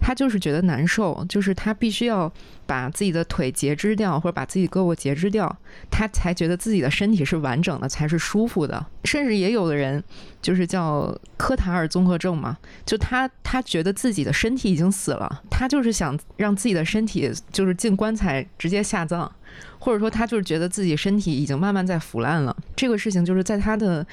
[0.00, 2.30] 他就是觉得难受，就是他必须要
[2.66, 5.54] 把自己的腿截肢掉，或者把自己胳膊截肢掉，
[5.90, 8.84] 他才觉得自己的身体是完整的，才是舒服的。
[9.04, 10.02] 甚至也有的人，
[10.40, 19.30] 就是叫科塔尔综合症嘛，就他他觉得自己的身体已经死了，他就是想让自己的身体就是进棺材直接下葬，
[19.78, 22.56] 或者说他就是觉得自己身体已经慢慢在腐烂了。
[22.74, 24.04] 这个事情就是在他的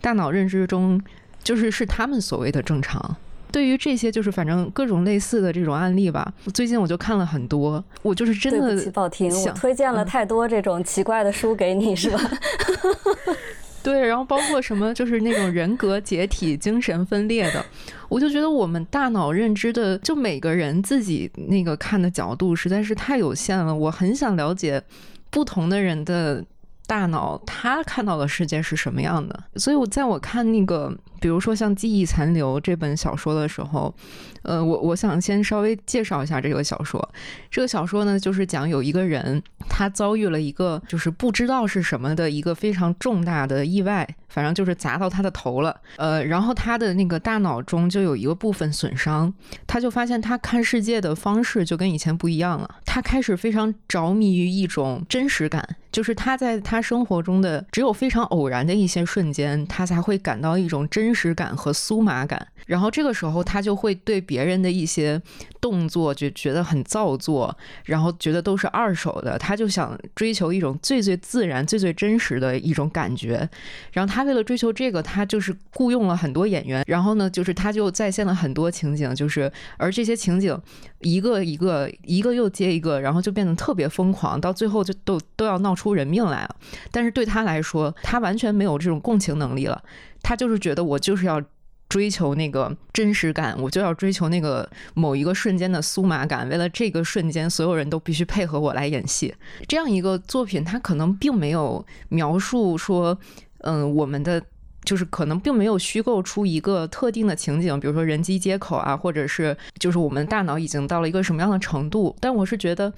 [0.00, 1.00] 大脑认知中，
[1.42, 3.16] 就是是他们所谓的正常。
[3.50, 7.82] 对于这些，就是反正各种类似的这种案例吧，最近我就看了很多。
[8.02, 12.20] 我就是真的，对不起，宝婷，我推荐了太多这种奇怪的书给你，是吧？
[13.82, 17.64] 对，然后包括什么，就是那种人格解体、精神分裂的，
[18.08, 23.74] 我就觉得我们大脑认知的，就每个人自己那个看的角度实在是太有限了。
[23.74, 24.82] 我很想了解
[25.30, 26.44] 不同的人的。
[26.88, 29.38] 大脑他看到的世界是什么样的？
[29.56, 30.90] 所以我在我看那个，
[31.20, 33.94] 比如说像《记忆残留》这本小说的时候，
[34.42, 37.06] 呃，我我想先稍微介绍一下这个小说。
[37.50, 45.80] 这个小说呢，就是讲有一个人，他遭遇了一个就是不知道是什么的一个非常重大的意外，反正就是砸到他的头了。
[45.96, 49.32] 呃，然后他的那个大脑中就有一个部分损伤，
[49.66, 52.68] 他就发现他看世界的方式就跟以前不一样了。
[52.84, 55.76] 他开始非常着迷于一种真实感。
[55.90, 62.46] 就是他在他生活中的只有非常偶然的一些瞬间，他才会感到一种真真实感和酥麻感。
[62.66, 65.18] 然后这个时候，他就会对别人的一些
[65.58, 67.56] 动作就觉得很造作，
[67.86, 69.38] 然后觉得都是二手的。
[69.38, 73.48] 他就想追求一种最最自然、最最真实的一种感觉。
[73.90, 76.84] 然后他为了追求这个，他就是雇佣了很多演员。
[76.86, 80.60] 然后呢，就是他就再现了很多情景，就是而这些情景
[81.00, 86.54] 一个一个一个又接一个，然后就变得特别疯狂，到最后就都都要闹出人命来了。
[86.90, 89.82] 但是对他来说，他完全没有这种共情能力了。
[90.28, 91.42] 他就是觉得我就是要。
[91.88, 96.46] 追求那个真实感，我就要追求那个某一个瞬间的酥麻感。
[96.50, 99.34] 为了这个瞬间，所有人都必须配合我来演戏。
[99.66, 103.18] 这样一个作品，它可能并没有描述说，
[103.60, 104.42] 嗯，我们的
[104.84, 112.14] 就是可能并没有虚构出一个特定的情景，比如说人机接口啊，或者是就是我们大脑已经到了一个什么样的程度。
[112.20, 112.92] 但我是觉得，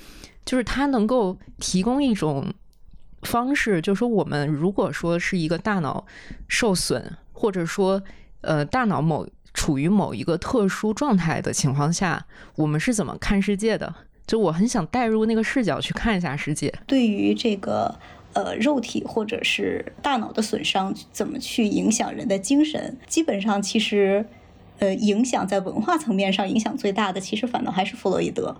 [0.44, 2.52] 就是它能够提供一种
[3.22, 6.06] 方式，就是说我们如果说是一个大脑
[6.48, 8.02] 受损，或者说。
[8.42, 12.24] 呃，大脑某处于某一个特殊状态的情况下，
[12.56, 13.94] 我们是怎么看世界的？
[14.26, 16.72] 就我很想带入那个视角去看一下世界。
[16.86, 17.94] 对于这个
[18.32, 22.96] 呃肉体或者是大脑的损伤，怎么去影响人的精神？
[23.06, 24.24] 基本上其实，
[24.78, 28.56] 呃，影响在文化层面上影响最大的，其实反倒还是弗洛伊德。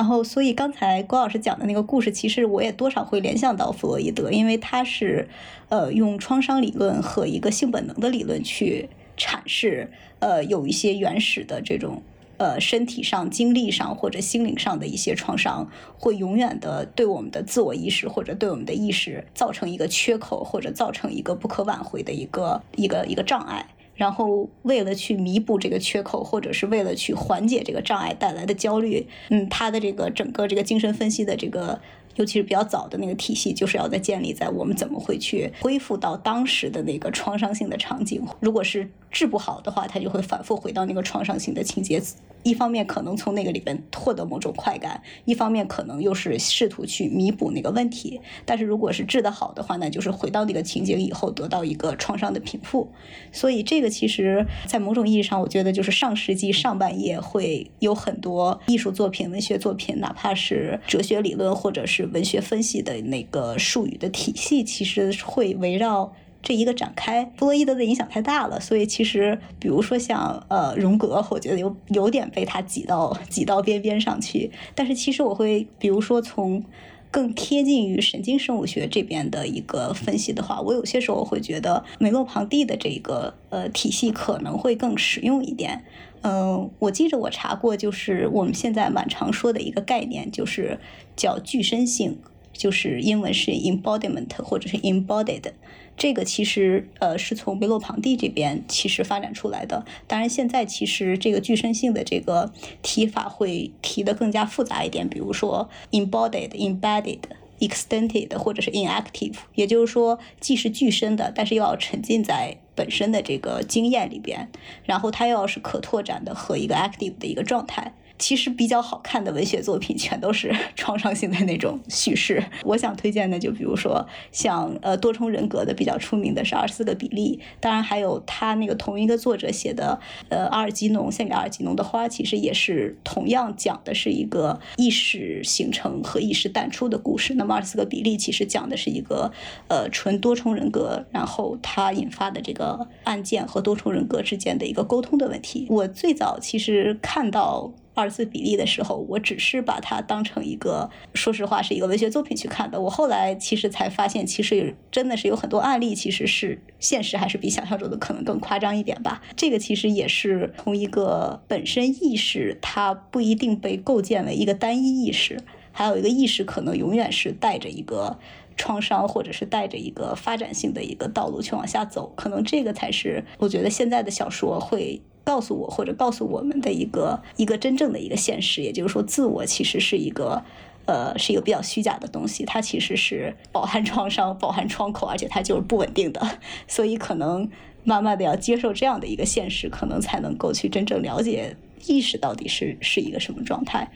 [0.00, 5.28] 然后，所以刚才郭老师讲的那个故事，其实我也多少会联想到弗洛伊德，因为他是
[5.68, 8.88] 呃用创伤理论和一个性本能的理论去。
[9.18, 9.90] 阐释，
[10.20, 12.02] 呃，有一些原始的这种，
[12.38, 23.66] 呃，身体上、精力上或者心灵上的一些创伤，会永远的对我们的自我意识或者对我们的意识造成一个缺口，或者造成一个不可挽回的一个一个一个障碍。
[24.00, 31.78] 然后为了去弥补这个缺口，或者是为了去缓解这个障碍带来的焦虑，嗯，他的这个整个这个精神分析的这个。
[32.16, 38.20] 尤其是比较早的那个体系，就是要在建立在我们怎么会去恢复到当时的那个创伤性的场景。
[38.40, 42.02] 如果是治不好的话，它就会反复回到那个创伤性的情节。
[42.42, 48.20] 一方面可能从那个里边获得某种快感，一方面可能又是试图去弥补那个问题。
[48.44, 52.90] 但是如果是治得好的话，那就是回到那个情节以后得到一个创伤的平复。
[53.32, 66.12] 所以这个其实，在某种意义上，我觉得就是上世纪上半叶会有很多艺术作品、文学作品，哪怕是哲学理论或者是文学分析的那个术语的体系，其实会围绕。
[66.42, 74.50] 这一个展开，弗洛伊德的影响太大了，所以其实，比如说像呃荣格，我觉得有有点被他挤到挤到边边上去。
[74.74, 76.64] 但是其实我会，比如说从
[77.10, 85.84] 更贴近于神经生物学这边的一个分析的话，我有些时候会觉得梅洛庞蒂的这个呃体系可能会更实用一点。
[86.22, 90.78] 嗯，我记着我查过，就是我们现在蛮常说的一个概念，就是
[91.16, 92.18] 叫具身性，
[92.52, 95.52] 就是英文是 embodiment 或者是 embodied。
[96.00, 107.18] 这个其实呃是从梅洛庞蒂这边其实发展出来的，当然现在其实这个具身性的这个提法会提的更加复杂一点，比如说 embodied、embedded、
[107.58, 114.48] extended 或者是 inactive，也就是说既是具身的，但是又要沉浸在本身的这个经验里边，
[114.84, 117.92] 然后它又要是可拓展的和一个 active 的一个状态。
[118.20, 122.44] 其实比较好看的文学作品全都是 创伤性的那种叙事。
[122.62, 129.98] 我想推荐的就比如说像呃多重人格的比较出名的是二十四个比例，当然还有他那个同一个作者写的
[130.28, 137.34] 呃阿尔吉农献给阿尔吉农的花，其实也是同样讲的是一个意识形成和意识淡出的故事。
[137.34, 139.32] 那么二十四个比例其实讲的是一个
[139.68, 145.66] 呃纯多重人格，然后它引发的这个案件和多重人格之间的一个沟通的问题。
[145.70, 147.72] 我最早其实看到。
[147.94, 152.80] 二次比例的时候，我只是把它当成一个，说实话是一个文学作品去看的。
[152.80, 159.20] 我后来其实才发现，其实真的是有很多案例，其实是现实还是比想象中的可能更夸张一点吧。
[159.36, 165.40] 这个其实也是从一个本身意识，它不一定被构建为一个单一意识，
[165.72, 168.18] 还有一个意识可能永远是带着一个
[168.60, 172.12] 创伤，或者是带着一个发展性的一个道路去往下走。
[172.14, 175.00] 可能这个才是我觉得现在的小说会。
[175.22, 180.42] 告诉我或者告诉我们的一个一个真正的一个现实，也就是说，自我其实是一个
[180.86, 186.38] 呃是一个比较虚假的东西，它其实是饱含创伤、饱含窗口，而且它就是不稳定的。
[186.66, 187.48] 所以可能
[187.84, 191.54] 慢慢的要接受这样的一个现实，可能才能够去真正了解
[191.86, 193.88] 意识到底是是一个什么状态。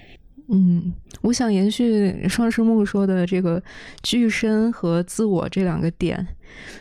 [0.49, 0.93] 嗯，
[1.23, 3.63] 我想延续双师木说的这个
[4.03, 6.27] 具身和自我这两个点，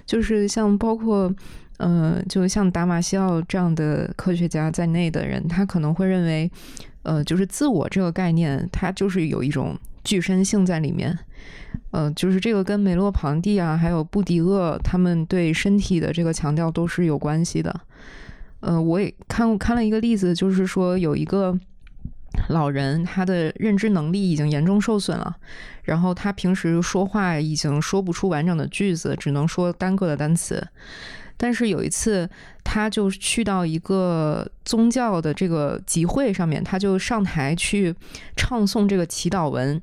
[0.05, 1.33] 就是像包括。
[1.77, 6.49] 呃，就像达马西奥这样的科学家在内的人，他可能会认为，
[7.01, 11.17] 呃，就是自我这个概念，它就是有一种具身性在里面。
[11.89, 17.81] 呃，就是这个跟梅洛庞蒂啊，还有布迪厄他们对身体的这个强调都是有关系的。
[18.61, 21.59] 呃，我也看过看了一个例子，就是说有一个
[22.49, 25.35] 老人，他的认知能力已经严重受损了，
[25.83, 30.67] 然后他平时说话已经说不出完整的句子，只能说单个的单词。
[31.35, 32.29] 但是有一次，
[32.63, 37.93] 他就去到一个宗教的这个集会上面，他就上台去
[38.35, 39.81] 唱诵这个祈祷文。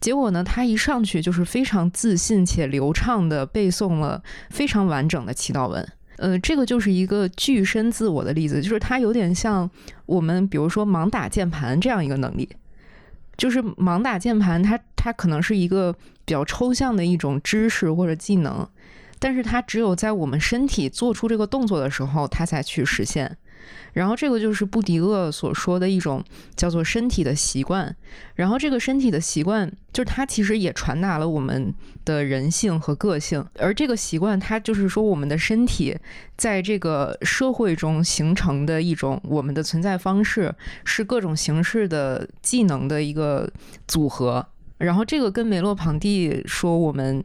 [0.00, 5.86] 结果呢，他一上去就是非常自信且流畅的背诵了非常完整的祈祷文。
[6.16, 9.68] 呃，这个就是一个具身自我的例子，就是它有点像
[10.06, 12.48] 我们比如说盲打键盘这样一个能力。
[13.36, 15.92] 就是盲打键盘，它它可能是一个
[16.24, 18.66] 比较抽象的一种知识或者技能。
[19.18, 23.36] 但是它只有在我们身体做出这个动作的时候，它才去实现。
[23.92, 26.22] 然后这个就是布迪厄所说的一种
[26.56, 27.94] 叫做身体的习惯。
[28.34, 31.72] 然后这个身体的习惯，就是它其实也传达了我们
[32.04, 33.44] 的人性和个性。
[33.58, 35.96] 而这个习惯，它就是说我们的身体
[36.36, 40.54] 在这个社会中形成的一种我们的存在方式，
[40.84, 43.50] 是各种形式的技能的一个
[43.86, 44.46] 组合。
[44.78, 47.24] 然后这个跟梅洛庞蒂说我们。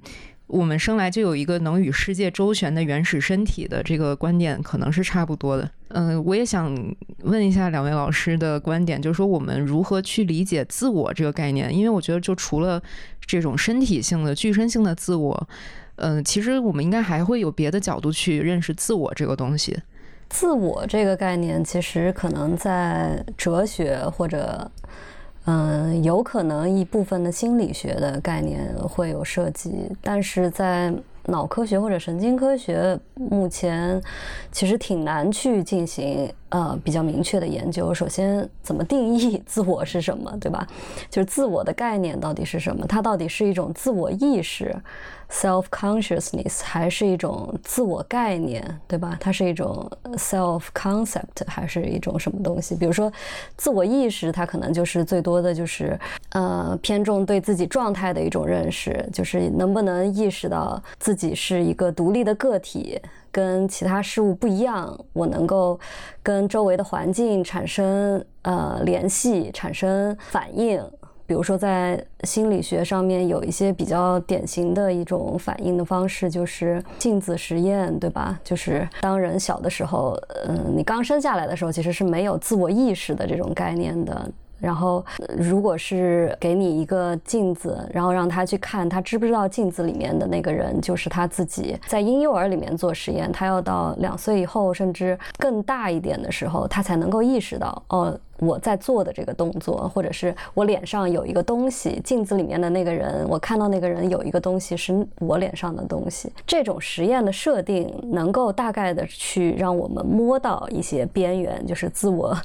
[0.50, 5.70] 我们生来就有一个能与世界周旋的原始身体的这个观点，可能是差不多的。
[5.90, 6.76] 嗯，我也想
[7.22, 11.72] 问一下两位老师的观点，就是说我们如何去理解自我这个概念？
[11.72, 12.82] 因为我觉得，就除了
[13.26, 15.48] 这种身体性的、具身性的自我，
[15.98, 19.78] 嗯，其实我们应该还会有别的角度去认识自我这个东西。
[20.30, 24.72] 自我这个概念，其实可能在哲学或者。
[25.52, 30.94] 嗯有可能一部分的心理学的概念会有涉及，但是在
[31.26, 34.00] 脑科学或者神经科学目前
[34.52, 37.92] 其实挺难去进行呃比较明确的研究。
[37.92, 40.68] 首先，怎么定义 自我是什么，对吧？
[41.10, 42.86] 就是自我的概念到底是什么？
[42.88, 44.76] 它到底是一种自我意识
[45.32, 49.18] ？self consciousness 还是一种自我概念，对吧？
[49.20, 52.76] 它是一种 self concept 还是一种什么东西？
[52.76, 53.12] 比如说，
[53.56, 55.98] 自我意识，它可能就是最多的就是
[56.32, 63.00] 呃偏重对自己状态的一种认识，就是能不能意识到自己是一个独立的个体，
[63.32, 65.80] 跟其他事物不一样，我能够
[66.24, 70.84] 跟周围的环境产生呃联系，产生反应。
[71.30, 78.40] 比如说，在心理学上面有一些比较典型的一种反应的方式，就是镜子实验，对吧？
[78.44, 84.28] 就是当人小的时候，嗯，你刚生下来的时候，其实是没有自我意识的这种概念的。
[84.60, 85.04] 然后，
[85.38, 91.78] 如果是给你一个镜子，然后让他去看，他知不知道镜子里面的那个人就是他自己？
[91.88, 106.32] 在婴幼儿里面做实验，他要到两岁以后，甚至更大一点的时候，他才能够意识到，哦，我在做的这个动作，或者是我脸上有一个东西，镜子里面的那个人，我看到那个人有一个东西是我脸上的东西。
[106.46, 112.36] 这种实验的设定，能够大概的去让我们摸到一些边缘，就是自我。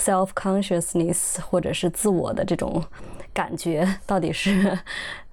[0.00, 2.82] Self consciousness 或者是自我的这种
[3.32, 4.78] 感觉到底是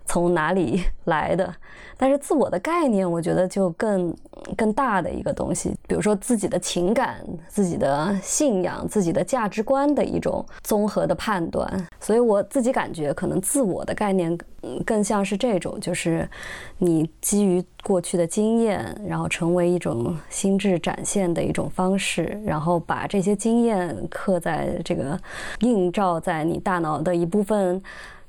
[0.07, 1.53] 从哪里来的？
[1.99, 4.15] 但是自我的概念，我觉得就更
[4.55, 11.87] 更大的一个东西，比如说自己的情感、自己的信仰、自己的价值观的一种综合的判断。
[11.99, 14.37] 所以我自己感觉，可能自我的概念
[14.85, 16.29] 更像是这种，就是
[16.77, 25.19] 你基于过去的经验，然后成为一种心智展现的一种方式，然后把这些经验刻在这个
[25.61, 27.81] 映照在你大脑的一部分。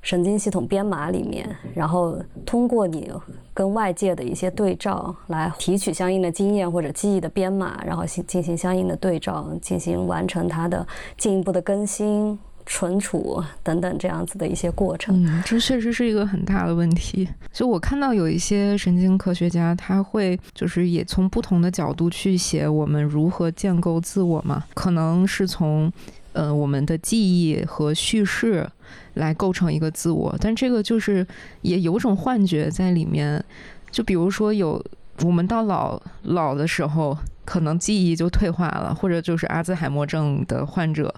[0.03, 3.11] 神经系统编码里面，然后通过你
[3.53, 10.87] 跟外界的一些对照来提取相应的经验或者记忆的编码，然后进进行相应的对照，进行完成它的
[11.17, 15.25] 进一步的更新、存储等等这样子的一些过程。
[15.25, 17.29] 嗯，这确实是一个很大的问题。
[17.53, 25.93] 就我看到有一些神经科学家，他会就是也从不同的角度去写我们如何建构自我嘛，可能是从
[26.39, 28.67] 呃我们的记忆和叙事。
[29.15, 31.27] 来构成一个自我，但这个就是
[31.63, 33.45] 也有种幻觉在里面。
[33.91, 34.83] 就比如说，有
[35.25, 41.13] 我们到老老的时候，可能记忆就退化了，或者就是阿兹海默症的患者，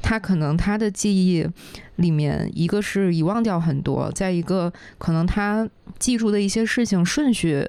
[0.00, 1.44] 他可能他的记忆
[1.96, 7.68] 里面，一个是遗忘掉很多，再一个可能他记住的一些事情顺序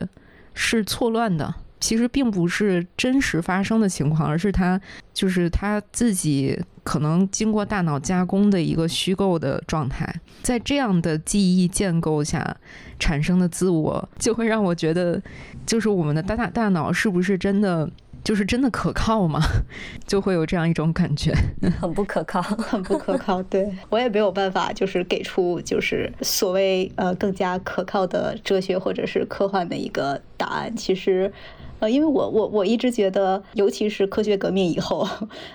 [0.53, 1.55] 是错乱的。
[1.85, 4.81] 其实并不是真实发生的情况，而是他
[5.13, 10.11] 就是他自己可能经过大脑加工的一个虚构的状态。
[10.41, 12.57] 在这样的记忆建构下
[12.97, 15.21] 产生的自我，就会让我觉得，
[15.63, 17.87] 就是我们的大大大脑是不是真的
[18.23, 19.39] 就是真的可靠吗？
[20.07, 21.31] 就会有这样一种感觉，
[21.79, 23.43] 很不可靠，很不可靠。
[23.43, 30.75] 对 我也没有办法，就是给出就是所谓呃更加可靠的哲学或者是科幻的一个答案。
[30.75, 31.31] 其实。
[31.79, 35.07] 呃，因为我我我一直觉得，尤其是科学革命以后，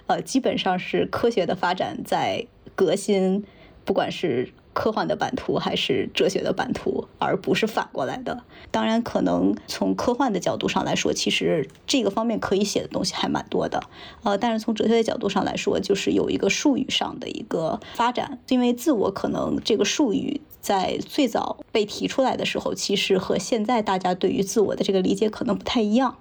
[0.06, 3.44] 呃，基本上是科学的发展在革新，
[3.84, 4.50] 不管是
[4.80, 8.42] 科幻的版图还是哲学的版图，而不是反过来的。
[8.70, 13.82] 当然，可能从科幻的角度上来说，其实这个方面可以写的东西还蛮多的。
[14.22, 20.40] 呃，但是从哲学的角度上来说，就是有一个术语上的一个发展，因为自我可能这个术语。
[20.62, 26.16] 在最早被提出来的时候，其实和现在大家对于自我的这个理解可能不太一样。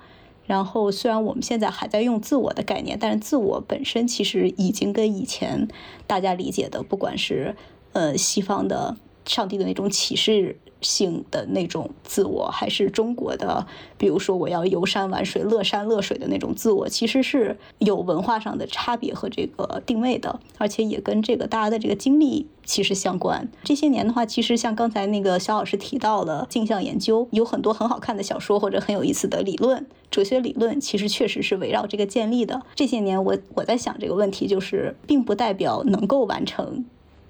[0.45, 5.67] 然后，虽然我们现在还在用自我的概念，但是自我本身其实已经跟以前
[6.07, 7.55] 大家理解的，不管是
[7.93, 10.57] 呃西方的上帝的那种启示。
[10.81, 13.67] 性的那种自我，还是中国的，
[13.97, 23.49] 比如说我要游山玩水、乐山乐水的那种自我，其实是有文化上的差别和这个定位的，而且也跟这个大家的这个经历其实相关。
[23.61, 32.61] 这些年的话，其实像刚才那个肖老师提到了镜像研究，有很多很好看的小说或者很有意思的理论、哲学理论，其实确实是围绕这个建立的。
[32.73, 36.85] 这些年，我我在想这个问题，就是并不代表能够完成。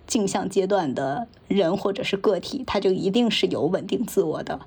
[0.10, 4.60] 镜像阶段的人或者是个体，他就一定是有稳定自我的，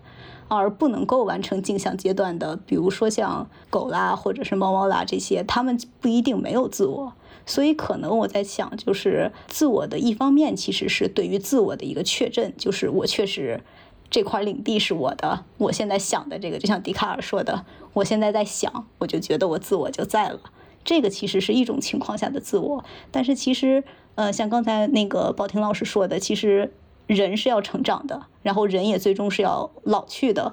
[0.46, 7.12] 而不能够完成镜像阶段的，比如说像狗啦或者是猫猫啦这些，他们不一定没有自我。
[7.44, 13.60] 所以可能我在想，就是自我的一方面其实是对于自我的一个确证，就是我确实
[14.08, 15.44] 这块领地是我的。
[15.58, 17.64] 我现在想的这个，就像笛卡尔说的，
[17.94, 20.38] 我现在在想，我就觉得我自我就在了。
[20.84, 23.84] 这个其实是一种情况下的自我，但是其实。
[24.14, 26.70] 呃，像刚才那个宝婷老师说的，其实
[27.06, 30.52] 人是要成长的，然后人也最终是要老去的。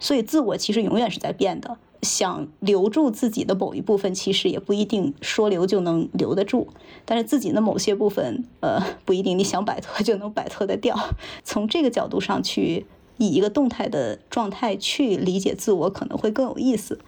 [0.00, 1.78] 所以自我其实永远是在变的。
[2.02, 6.66] 想留住自己的某一部分，其实也不一定说留就能留得住。
[7.04, 10.98] 但是自己的某些部分，呃，不一定你想摆脱就能摆脱得掉。
[11.44, 12.86] 从这个角度上去，
[13.18, 16.98] 以一个动态的状态去理解自我，可能会更有意思。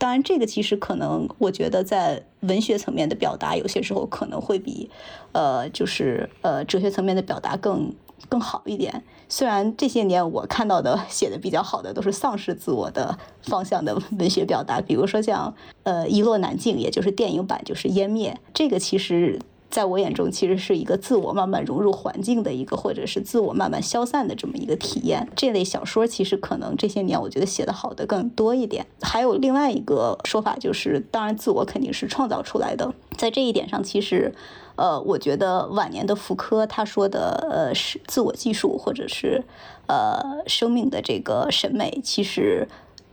[0.00, 4.90] 当然，这个其实可能，我觉得在文学层面的表达，有些时候可能会比，
[5.32, 7.92] 呃，就是呃，哲学层面的表达更。
[8.28, 9.02] 更好一点。
[9.30, 15.52] 虽然这些年我看到的写的比较好的都是丧失自我的方向的文学表达，比如说像
[15.84, 18.38] 呃《一落难境》，也就是电影版，就是湮灭。
[18.52, 19.40] 这个其实
[19.70, 25.28] 在我眼中其实是一个自我慢慢融入环境的一个，或者是自我慢慢消散的这么一个体验。
[25.36, 28.86] 这类小说其实可能这些年我觉得写的好的更多一点。
[29.00, 32.92] 还有另外一个说法就是，当然自我肯定是创造出来的。
[33.16, 34.34] 在这一点上，其实。
[34.76, 39.44] 呃，我觉得晚年的福柯他说的，呃，是自我技术或者是
[39.86, 42.66] 呃生命的这个审美，其实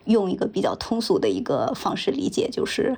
[0.05, 2.95] 用一个比较通俗的一个方式理解，就是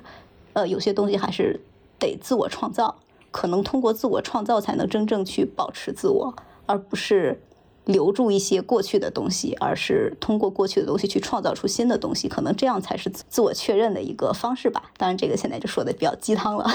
[0.52, 1.58] 呃有些东西还是
[1.98, 2.94] 得自我创造，
[3.30, 6.34] 可能通过自我创造才能真正去保持自我，
[6.66, 7.42] 而不是。
[7.86, 14.92] 留住一些过去的东西，而是通过过去的东西去创造出新的东西，可能这样才是自我确认的一个方式吧。
[14.96, 16.70] 当然，这个现在就说的比较鸡汤了。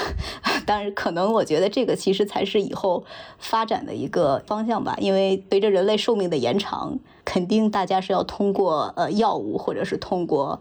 [0.66, 3.04] 但是，可能我觉得这个其实才是以后
[3.38, 4.96] 发展的一个方向吧。
[5.00, 10.60] 因为随着人类寿命的延长，肯定大家是要通过呃药物，或者是通过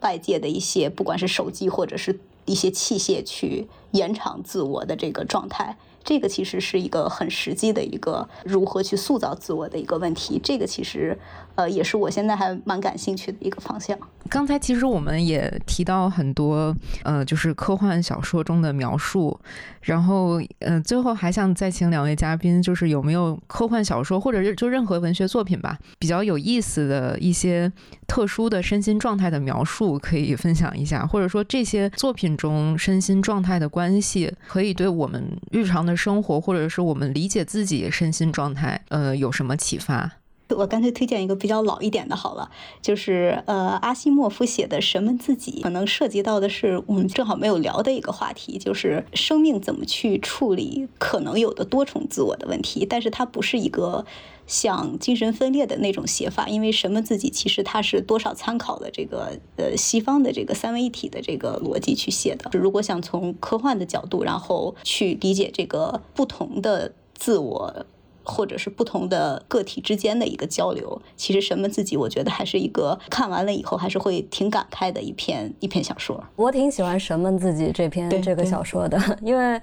[0.00, 5.76] 外界的一些，不管是手机或者是一些器械去延长自我的这个状态。
[6.04, 10.38] 这个其实是一个很实际的一个如何去塑造自我的一个问题。
[10.44, 11.18] 这个其实，
[11.54, 13.98] 呃，也是我现在还蛮感兴趣的一个方向。
[14.28, 19.38] 刚才其实我们也提到很多，呃，就是科幻小说中的描述。
[19.82, 27.70] 然后，呃，最后还想再请两位嘉宾，就是有没有科幻小说或者就任何文学作品吧，比较有意思的一些
[28.06, 31.06] 特殊的身心状态的描述，可以分享一下。
[31.06, 35.93] 或者说这些作品中身心状态的关系，可以对我们日常的。
[35.96, 40.12] 生活，或者是我们理解自己身心状态，呃，有什么启发？
[40.50, 42.48] 我干脆推荐一个比较老一点的，好了，
[42.82, 52.86] 就是呃，阿西莫夫写的《神们自己》，可能涉及到的是我们正好没有聊的一个话题，就是生命怎么去处理可能有的多重自我的问题。
[52.88, 54.04] 但是它不是一个
[54.46, 62.50] 像精神分裂的那种写法，因为《神们自己》其实它是多少参考了这个呃西方的这个三位一体的这个逻辑去写的。
[62.58, 67.86] 如果想从科幻的角度，然后去理解这个不同的自我。
[68.26, 76.24] 或者是不同的个体之间的一个交流，其实什么自己，我觉得还是一个看完了以后还是会挺感慨的一篇一篇小说。
[76.34, 79.60] 我挺喜欢什么自己这篇这个小说的， 因为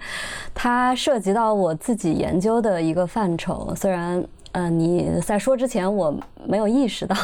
[0.53, 3.73] 它涉及到我自己研究的一个范畴。
[3.75, 4.23] 虽然，
[4.53, 6.13] 嗯，你在说之前我
[6.45, 7.15] 没有意识到，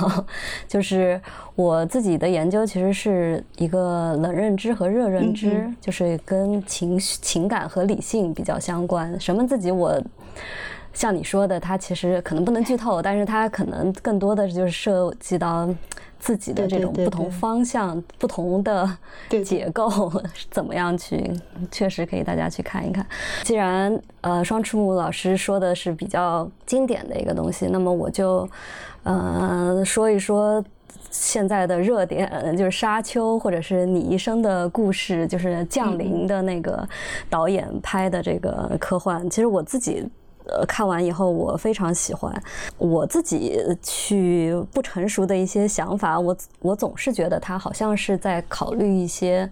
[0.67, 1.19] 就是
[1.55, 9.19] 我自己的研究其实是一个冷认知和热认知，就是跟情绪、情感和理性比较相关。
[9.19, 10.01] 什么自己我。
[10.93, 15.69] 像你说的，它其实可能不能剧透，但是它可能更多的就是涉及到
[16.19, 18.97] 自己的这种不同方向、不同的
[19.45, 20.11] 结构，
[20.49, 21.31] 怎么样去，
[21.71, 23.05] 确实可以大家去看一看。
[23.43, 28.49] 既然呃双翅木老师说的是比较经典的一个东西，那么我就
[29.03, 30.63] 呃说一说
[31.09, 36.87] 现在的热点，就是《沙丘》或者是你一生的故事，就是降临的那个
[37.29, 39.29] 导演拍的这个科幻。
[39.29, 40.07] 其实我自己。
[40.47, 42.43] 呃，看完以后我非常喜欢，
[42.77, 49.49] 我自己去不成熟的一些想法，我我总是觉得他好像是在考虑一些。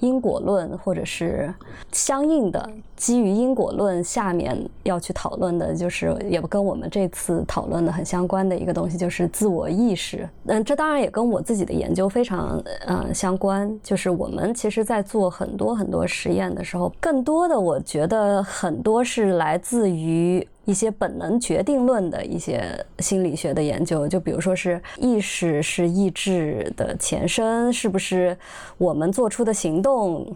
[0.00, 1.54] 因果论，或者是
[1.90, 10.28] 相应的基于因果论下面要去讨论的，就是也不跟我们这次讨论的很相关的一个东西，就是自我意识。
[10.46, 13.78] 嗯，这当然也跟我自己的研究非常嗯相关。
[13.82, 20.46] 就是我们其实在做很多很多实验的时候，更多的我觉得很多是来自于。
[20.66, 22.64] 一些本能决定论的一些
[23.00, 28.34] 心理学的研究，就比如说是意识是意志的前身，是不是
[28.78, 30.26] 我们做出的行动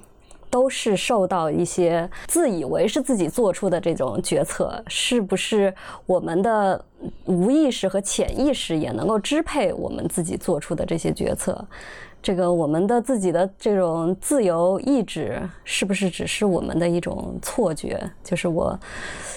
[0.50, 4.82] 都是受到一些自以为是自己做出的这种决策？
[4.86, 5.74] 是不是
[6.06, 6.84] 我们的
[7.24, 11.64] 无意识和潜意识也能够支配我们自己做出的这些决策？
[12.22, 18.10] 这个我们的自己的这种自由意志是不是只是我们的一种错觉？
[18.24, 18.78] 就是我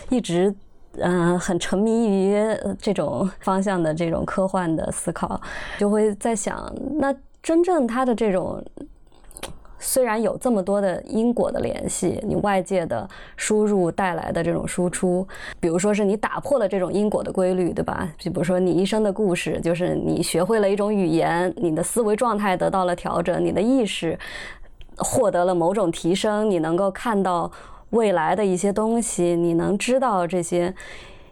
[0.09, 0.53] 一直。
[0.95, 2.35] 嗯，很沉迷于
[2.77, 5.39] 这种方向的这种科幻的思考，
[5.79, 8.61] 就会在想，那真正他的这种
[9.81, 15.27] 虽然有这么多的因果的联系，你外界的输入带来的这种输出，
[15.59, 18.07] 比如说是你打破了这种因果的规律，对吧？
[18.19, 24.17] 比如说你一生的故事，就是你学会了一种语言，你的思维状态得到了调整，你的意识
[24.97, 27.51] 获得了某种提升，你能够看到
[27.89, 30.73] 未来的一些东西，你能知道这些。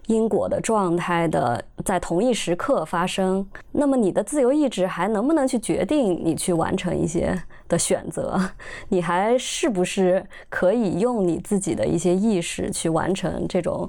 [0.09, 8.41] 因果的状态的在同一时刻发生，那么你的自由意志还能不能去决定你去完成一些的选择？
[8.89, 13.87] 你还是不是可以用你自己的一些意识去完成这种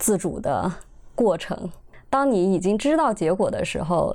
[0.00, 0.70] 自主的
[1.14, 1.70] 过程？
[2.10, 4.12] 当你已经知道结果的时候，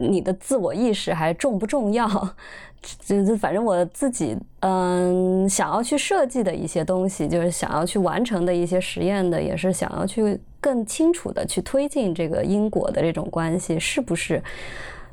[0.00, 2.08] 你的自我意识还重不重要？
[3.04, 14.42] 就是反正我自己，嗯，想要去设计的一些东西，就是想要去完成的一些实验的，也是想要去更清楚的去推进这个因果的这种关系，是不是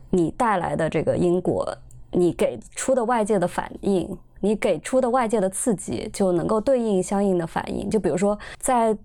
[0.09, 1.67] 你带来的这个因果，
[2.11, 7.89] 你给出的外界的反应，你给出的外界的刺激，就能够对应相应的反应。
[7.89, 8.97] 就比如说，在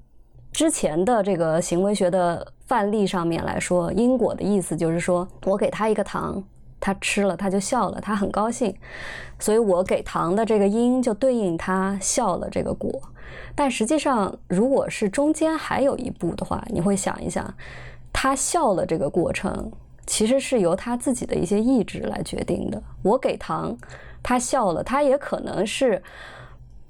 [0.52, 6.42] 之前的这个行为学的范例上面来说，因果的意思就是说我给他一个糖。
[6.80, 8.74] 他吃了，他就笑了，他很高兴，
[9.38, 12.90] 所以我给糖的这个因就对应他笑了这个果。
[13.54, 17.54] 但实际上，如果是中间还有一步的话，你会想一想，
[18.12, 19.70] 他笑了这个过程
[20.06, 22.82] 其实是由他自己的一些意志来决定的。
[23.02, 23.76] 我给糖，
[24.20, 26.02] 他笑了，他也可能是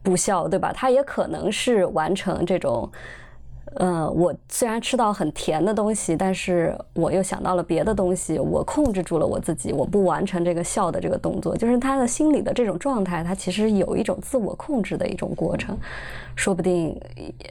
[0.03, 0.73] 不笑，对吧？
[0.73, 2.91] 他也可能是完成这种。
[3.77, 15.77] 呃，我虽然吃到很甜的东西，但是我又想到了别的东西，我控制住了我自己，我不完成这个笑的这个动作，就是他的心理的这种状态，他其实有一种自我控制的一种过程，
[16.37, 17.01] 说不定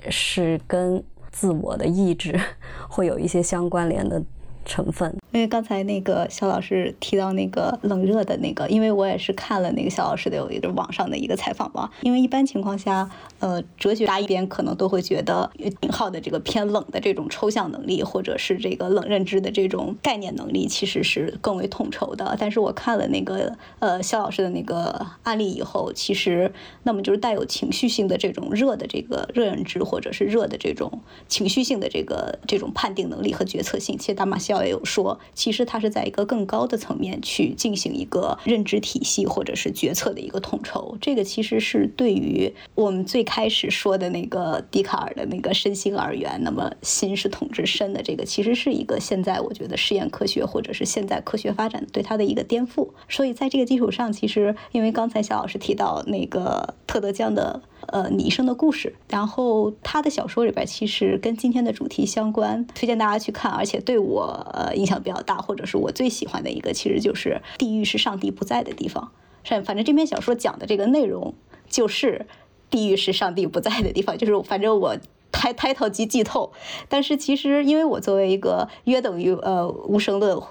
[0.10, 2.40] 是跟自我的意志
[2.88, 4.22] 会有一些相关联的
[4.66, 5.16] 成分。
[5.32, 11.90] 因为刚才那个肖老师提到那个冷热的那个，因为我也是看了那个肖老师的有一个网上的一个采访嘛。
[12.02, 13.10] 因为一般情况下，
[13.40, 22.36] 呃，哲学家一边可能都会觉得引号的这个偏冷的这种抽象能力，或者是这个冷认知的这种概念能力，其实是更为统筹的。
[22.38, 26.52] 但是我看了那个呃肖老师的那个案例以后，其实
[26.84, 31.00] 那么就是带有情绪性的这种热的这个热认知，或者是热的这种
[31.30, 33.98] 情绪性的这个这种判定能力和决策性。
[33.98, 35.20] 其实达马西奥也有说。
[35.34, 52.90] 其实它是在一个更高的层面去进行一个认知体系或者是决策的一个统筹，这个其实是对于我们最开始说的那个笛卡尔的那个身心二元，那么心是统治身的这个，其实是一个现在我觉得实验科学或者是现在科学发展对它的一个颠覆。
[53.10, 57.62] 所以在这个基础上，其实因为刚才肖老师提到那个特德·江的。
[57.88, 58.96] 呃，你一生的故事。
[59.10, 63.52] 然后他的小说里边其实跟今天的主题相关，推荐大家去看。
[63.52, 69.12] 而且对我呃影响比较大，或者是我最喜欢的一个，其实就是地狱是上帝不在的地方。
[69.44, 71.34] 反反正这篇小说讲的这个内容
[71.70, 72.28] 就是
[72.70, 74.18] 地狱是上帝不在的地方。
[74.18, 74.96] 就是反正我
[75.32, 76.52] 开开头即剧透，
[76.88, 80.42] 但是其实因为我作为一个约等于呃无神论。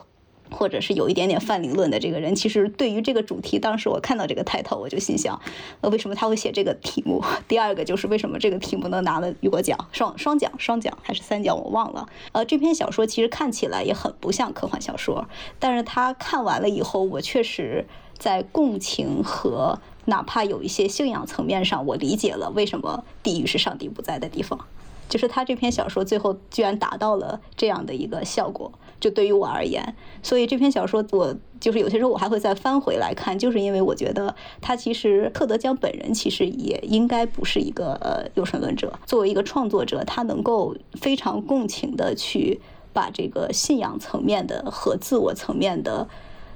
[0.51, 5.41] 或者是有一点点泛灵论的这个人，其实对于这个主题，当时我看到这个 title，我就心想，
[5.81, 7.23] 呃，为什么他会写这个题目？
[7.49, 12.09] 第二个就是为什么这个题目能拿了雨果奖，双双奖，双奖还是三奖，我忘了。
[12.33, 15.27] 呃，这篇小说其实看起来也很不像科幻小说，
[15.59, 17.87] 但是他看完了以后，我确实
[18.19, 24.59] 在共情和哪怕有一些信仰层面上，我理解了为什么地狱是上帝不在的地方。
[25.09, 28.71] 就是他这篇小说最后居然达到了这样的一个效果，
[29.01, 42.61] 就对于我而言，所以这篇小说我就是有些时候我还会再翻回来看，就是因为我觉得他其实特德江本人其实也应该不是一个呃有神论者，作为一个创作者，他能够非常共情的去
[42.93, 46.07] 把这个信仰层面的和自我层面的。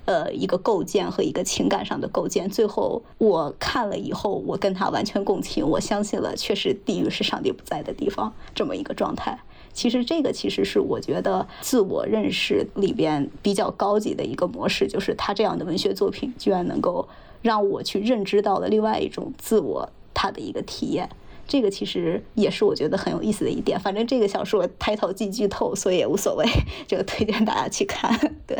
[0.06, 9.38] 呃，一个构建和一个情感上的构建，最后我看了以后，我跟他完全共情，我相信了，确实地狱是上帝不在的地方，这么一个状态。
[9.74, 17.06] 其实这个其实是我觉得自我认识里边比较高级的一个模式，就是他这样的文学作品居然能够
[17.42, 21.10] 让我去认知到了另外一种自我他的一个体验。
[21.46, 23.78] 这个其实也是我觉得很有意思的一点。
[23.78, 26.46] 反正这个小说开头即剧透，所以也无所谓，
[26.88, 28.18] 就推荐大家去看。
[28.46, 28.56] 对。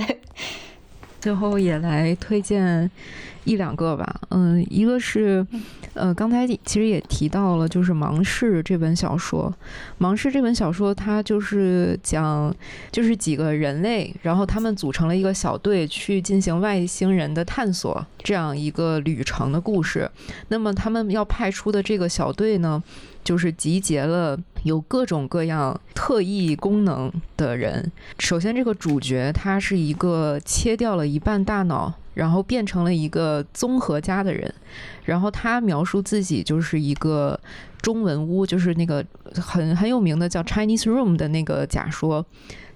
[1.24, 2.90] 最后也来推荐
[3.44, 5.46] 一两个吧，嗯，一个是，
[5.94, 9.50] 呃，刚才其实也提到了，就是《盲视》这本小说，
[10.04, 12.54] 《盲视》这本小说它就是讲，
[12.92, 20.10] 就是几个人类，然后他们组成了一个小队去进行外星人的探索这样一个旅程的故事。
[20.48, 22.82] 那么他们要派出的这个小队呢？
[23.24, 27.90] 就是集结了有各种各样特异功能的人。
[28.18, 34.54] 首先，这个主角他是一个切掉了一半大脑，然后变成了一个综合家的人。
[35.04, 37.38] 然后他描述自己就是一个
[37.80, 39.04] 中文屋，就是那个
[39.34, 42.24] 很很有名的叫 Chinese Room 的那个假说。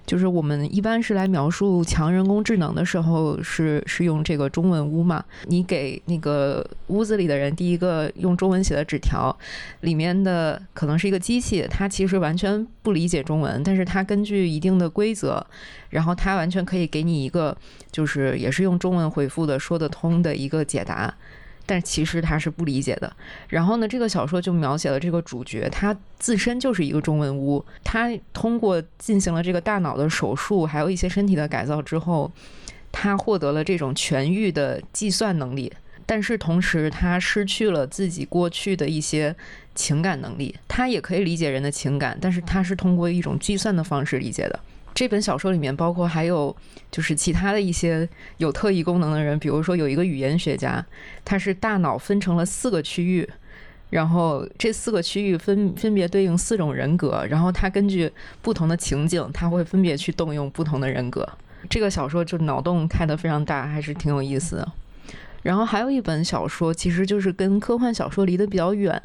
[0.09, 5.23] 就是我们一般是来描述强人工智能的时候，是是用这个中文屋嘛？
[5.43, 9.37] 你给那个屋子里的人第一个用中文写的纸条，
[9.81, 15.45] 里面的可能是一个机器，它其实完全不理解中文，但是它根据一定的规则，
[15.91, 17.55] 然后它完全可以给你一个，
[17.91, 21.13] 就是也是用中文回复的，说得通的一个解答。
[21.69, 23.15] 但其实他是不理解的。
[23.47, 27.63] 然后呢，这个小说就描写了这个主角，他自身就是一个中文屋。
[27.83, 32.31] 他通过进行了这个大脑的手术，还有一些身体的改造之后，
[32.91, 35.71] 他获得了这种痊愈的计算能力。
[36.07, 39.35] 但是同时，他失去了自己过去的一些
[39.75, 40.55] 情感能力。
[40.67, 44.59] 他也可以理解人的情感，但是他是通过一种计算的方式理解的。
[44.99, 46.53] 这本小说里面包括还有
[46.91, 50.85] 就是其他的一些有特异功能的人，比如说有一个语言学家，
[51.23, 53.25] 他是大脑分成了四个区域，
[53.91, 61.25] 然后这四个区域分分别对应四种人格，然后他根据不同的情景，他会分别去动用不同的人格。
[61.69, 64.69] 这个小说就脑洞开得非常大，还是挺有意思的。
[65.43, 69.01] 然后还有一本小说，其实就是跟科幻小说离得比较远。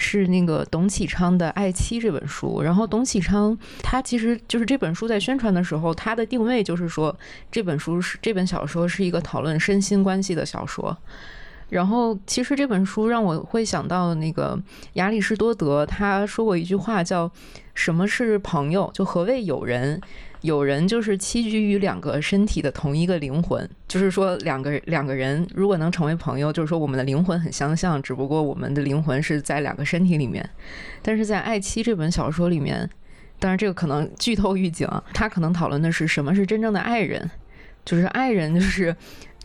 [0.00, 7.14] 是那个董启昌的《爱妻》这本书，然后董启昌他其实就是这本书在宣传的时候，他的定位就是说
[7.52, 10.96] 这本书是这本小说是一个讨论身心关系的小说。
[11.70, 14.60] 然后其实这本书让我会想到那个
[14.94, 17.30] 亚里士多德，他说过一句话叫
[17.74, 18.90] “什么是朋友？
[18.92, 20.00] 就何谓友人？”
[20.42, 30.48] 友人就是栖居于两个身体的同一个灵魂，就是说两个两个人如果能成为朋友，就是说我们的灵魂很相像，只不过我们的灵魂是在两个身体里面。
[31.02, 32.88] 但是在《爱妻》这本小说里面，
[33.38, 37.30] 当然这个可能剧透预警，他可能讨论的是什么是真正的爱人，
[37.84, 38.96] 就是爱人就是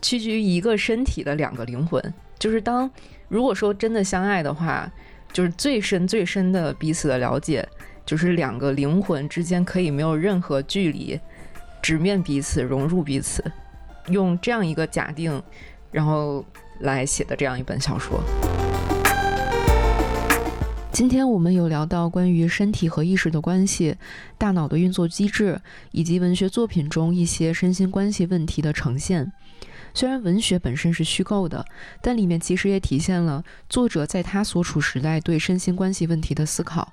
[0.02, 2.90] 屈居于一个身体的两个灵魂，就是当
[3.28, 4.92] 如果说真的相爱的话，
[5.34, 7.68] 就是最深最深的彼此的了解。
[8.06, 11.20] 就是两个灵魂之间可以没有任何距离，
[11.82, 13.44] 直面彼此，融入彼此，
[14.10, 15.42] 用这样一个假定，
[15.90, 16.46] 然后
[16.82, 18.24] 来写的这样一本小说。
[20.92, 23.96] 今天我们有聊到关于身体和意识的关系、
[24.38, 29.32] 大脑的运作机制，以及文学作品中一些身心关系问题的呈现。
[29.96, 31.66] 虽然文学本身是虚构的，
[32.02, 36.92] 但里面其实也体现了作者在他所处时代对身心关系问题的思考。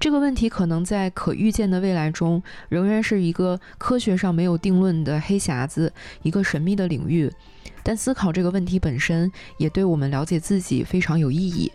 [0.00, 7.32] 这个问题可能在可预见的未来中仍然是一个科学上没有定论的黑匣子，一个神秘的领域。
[7.84, 11.70] 但思考这个问题本身也对我们了解自己非常有意义。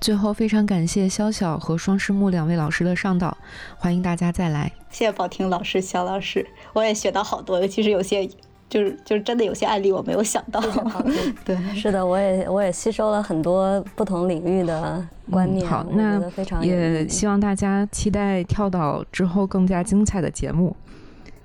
[0.00, 3.36] 最后，非常感谢潇潇和双师木两位老师的上导，
[3.76, 4.72] 欢迎大家再来。
[4.88, 8.26] 谢谢宝婷老师、肖老师，我也学到好多，尤其是有些。
[8.68, 10.60] 就是就是真的有些案例我没有想到，
[11.44, 16.20] 对，是的，我也我也吸收了很多不同领域的观念，好，那
[16.60, 20.74] 也希望大家期待跳岛之后更加精彩的节目。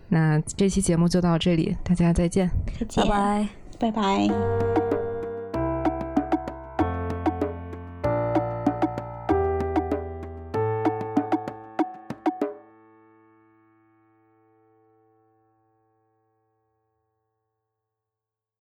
[0.10, 2.50] 那这期节目就到这里，大家再见，
[2.96, 3.48] 拜拜，
[3.80, 5.21] 拜拜。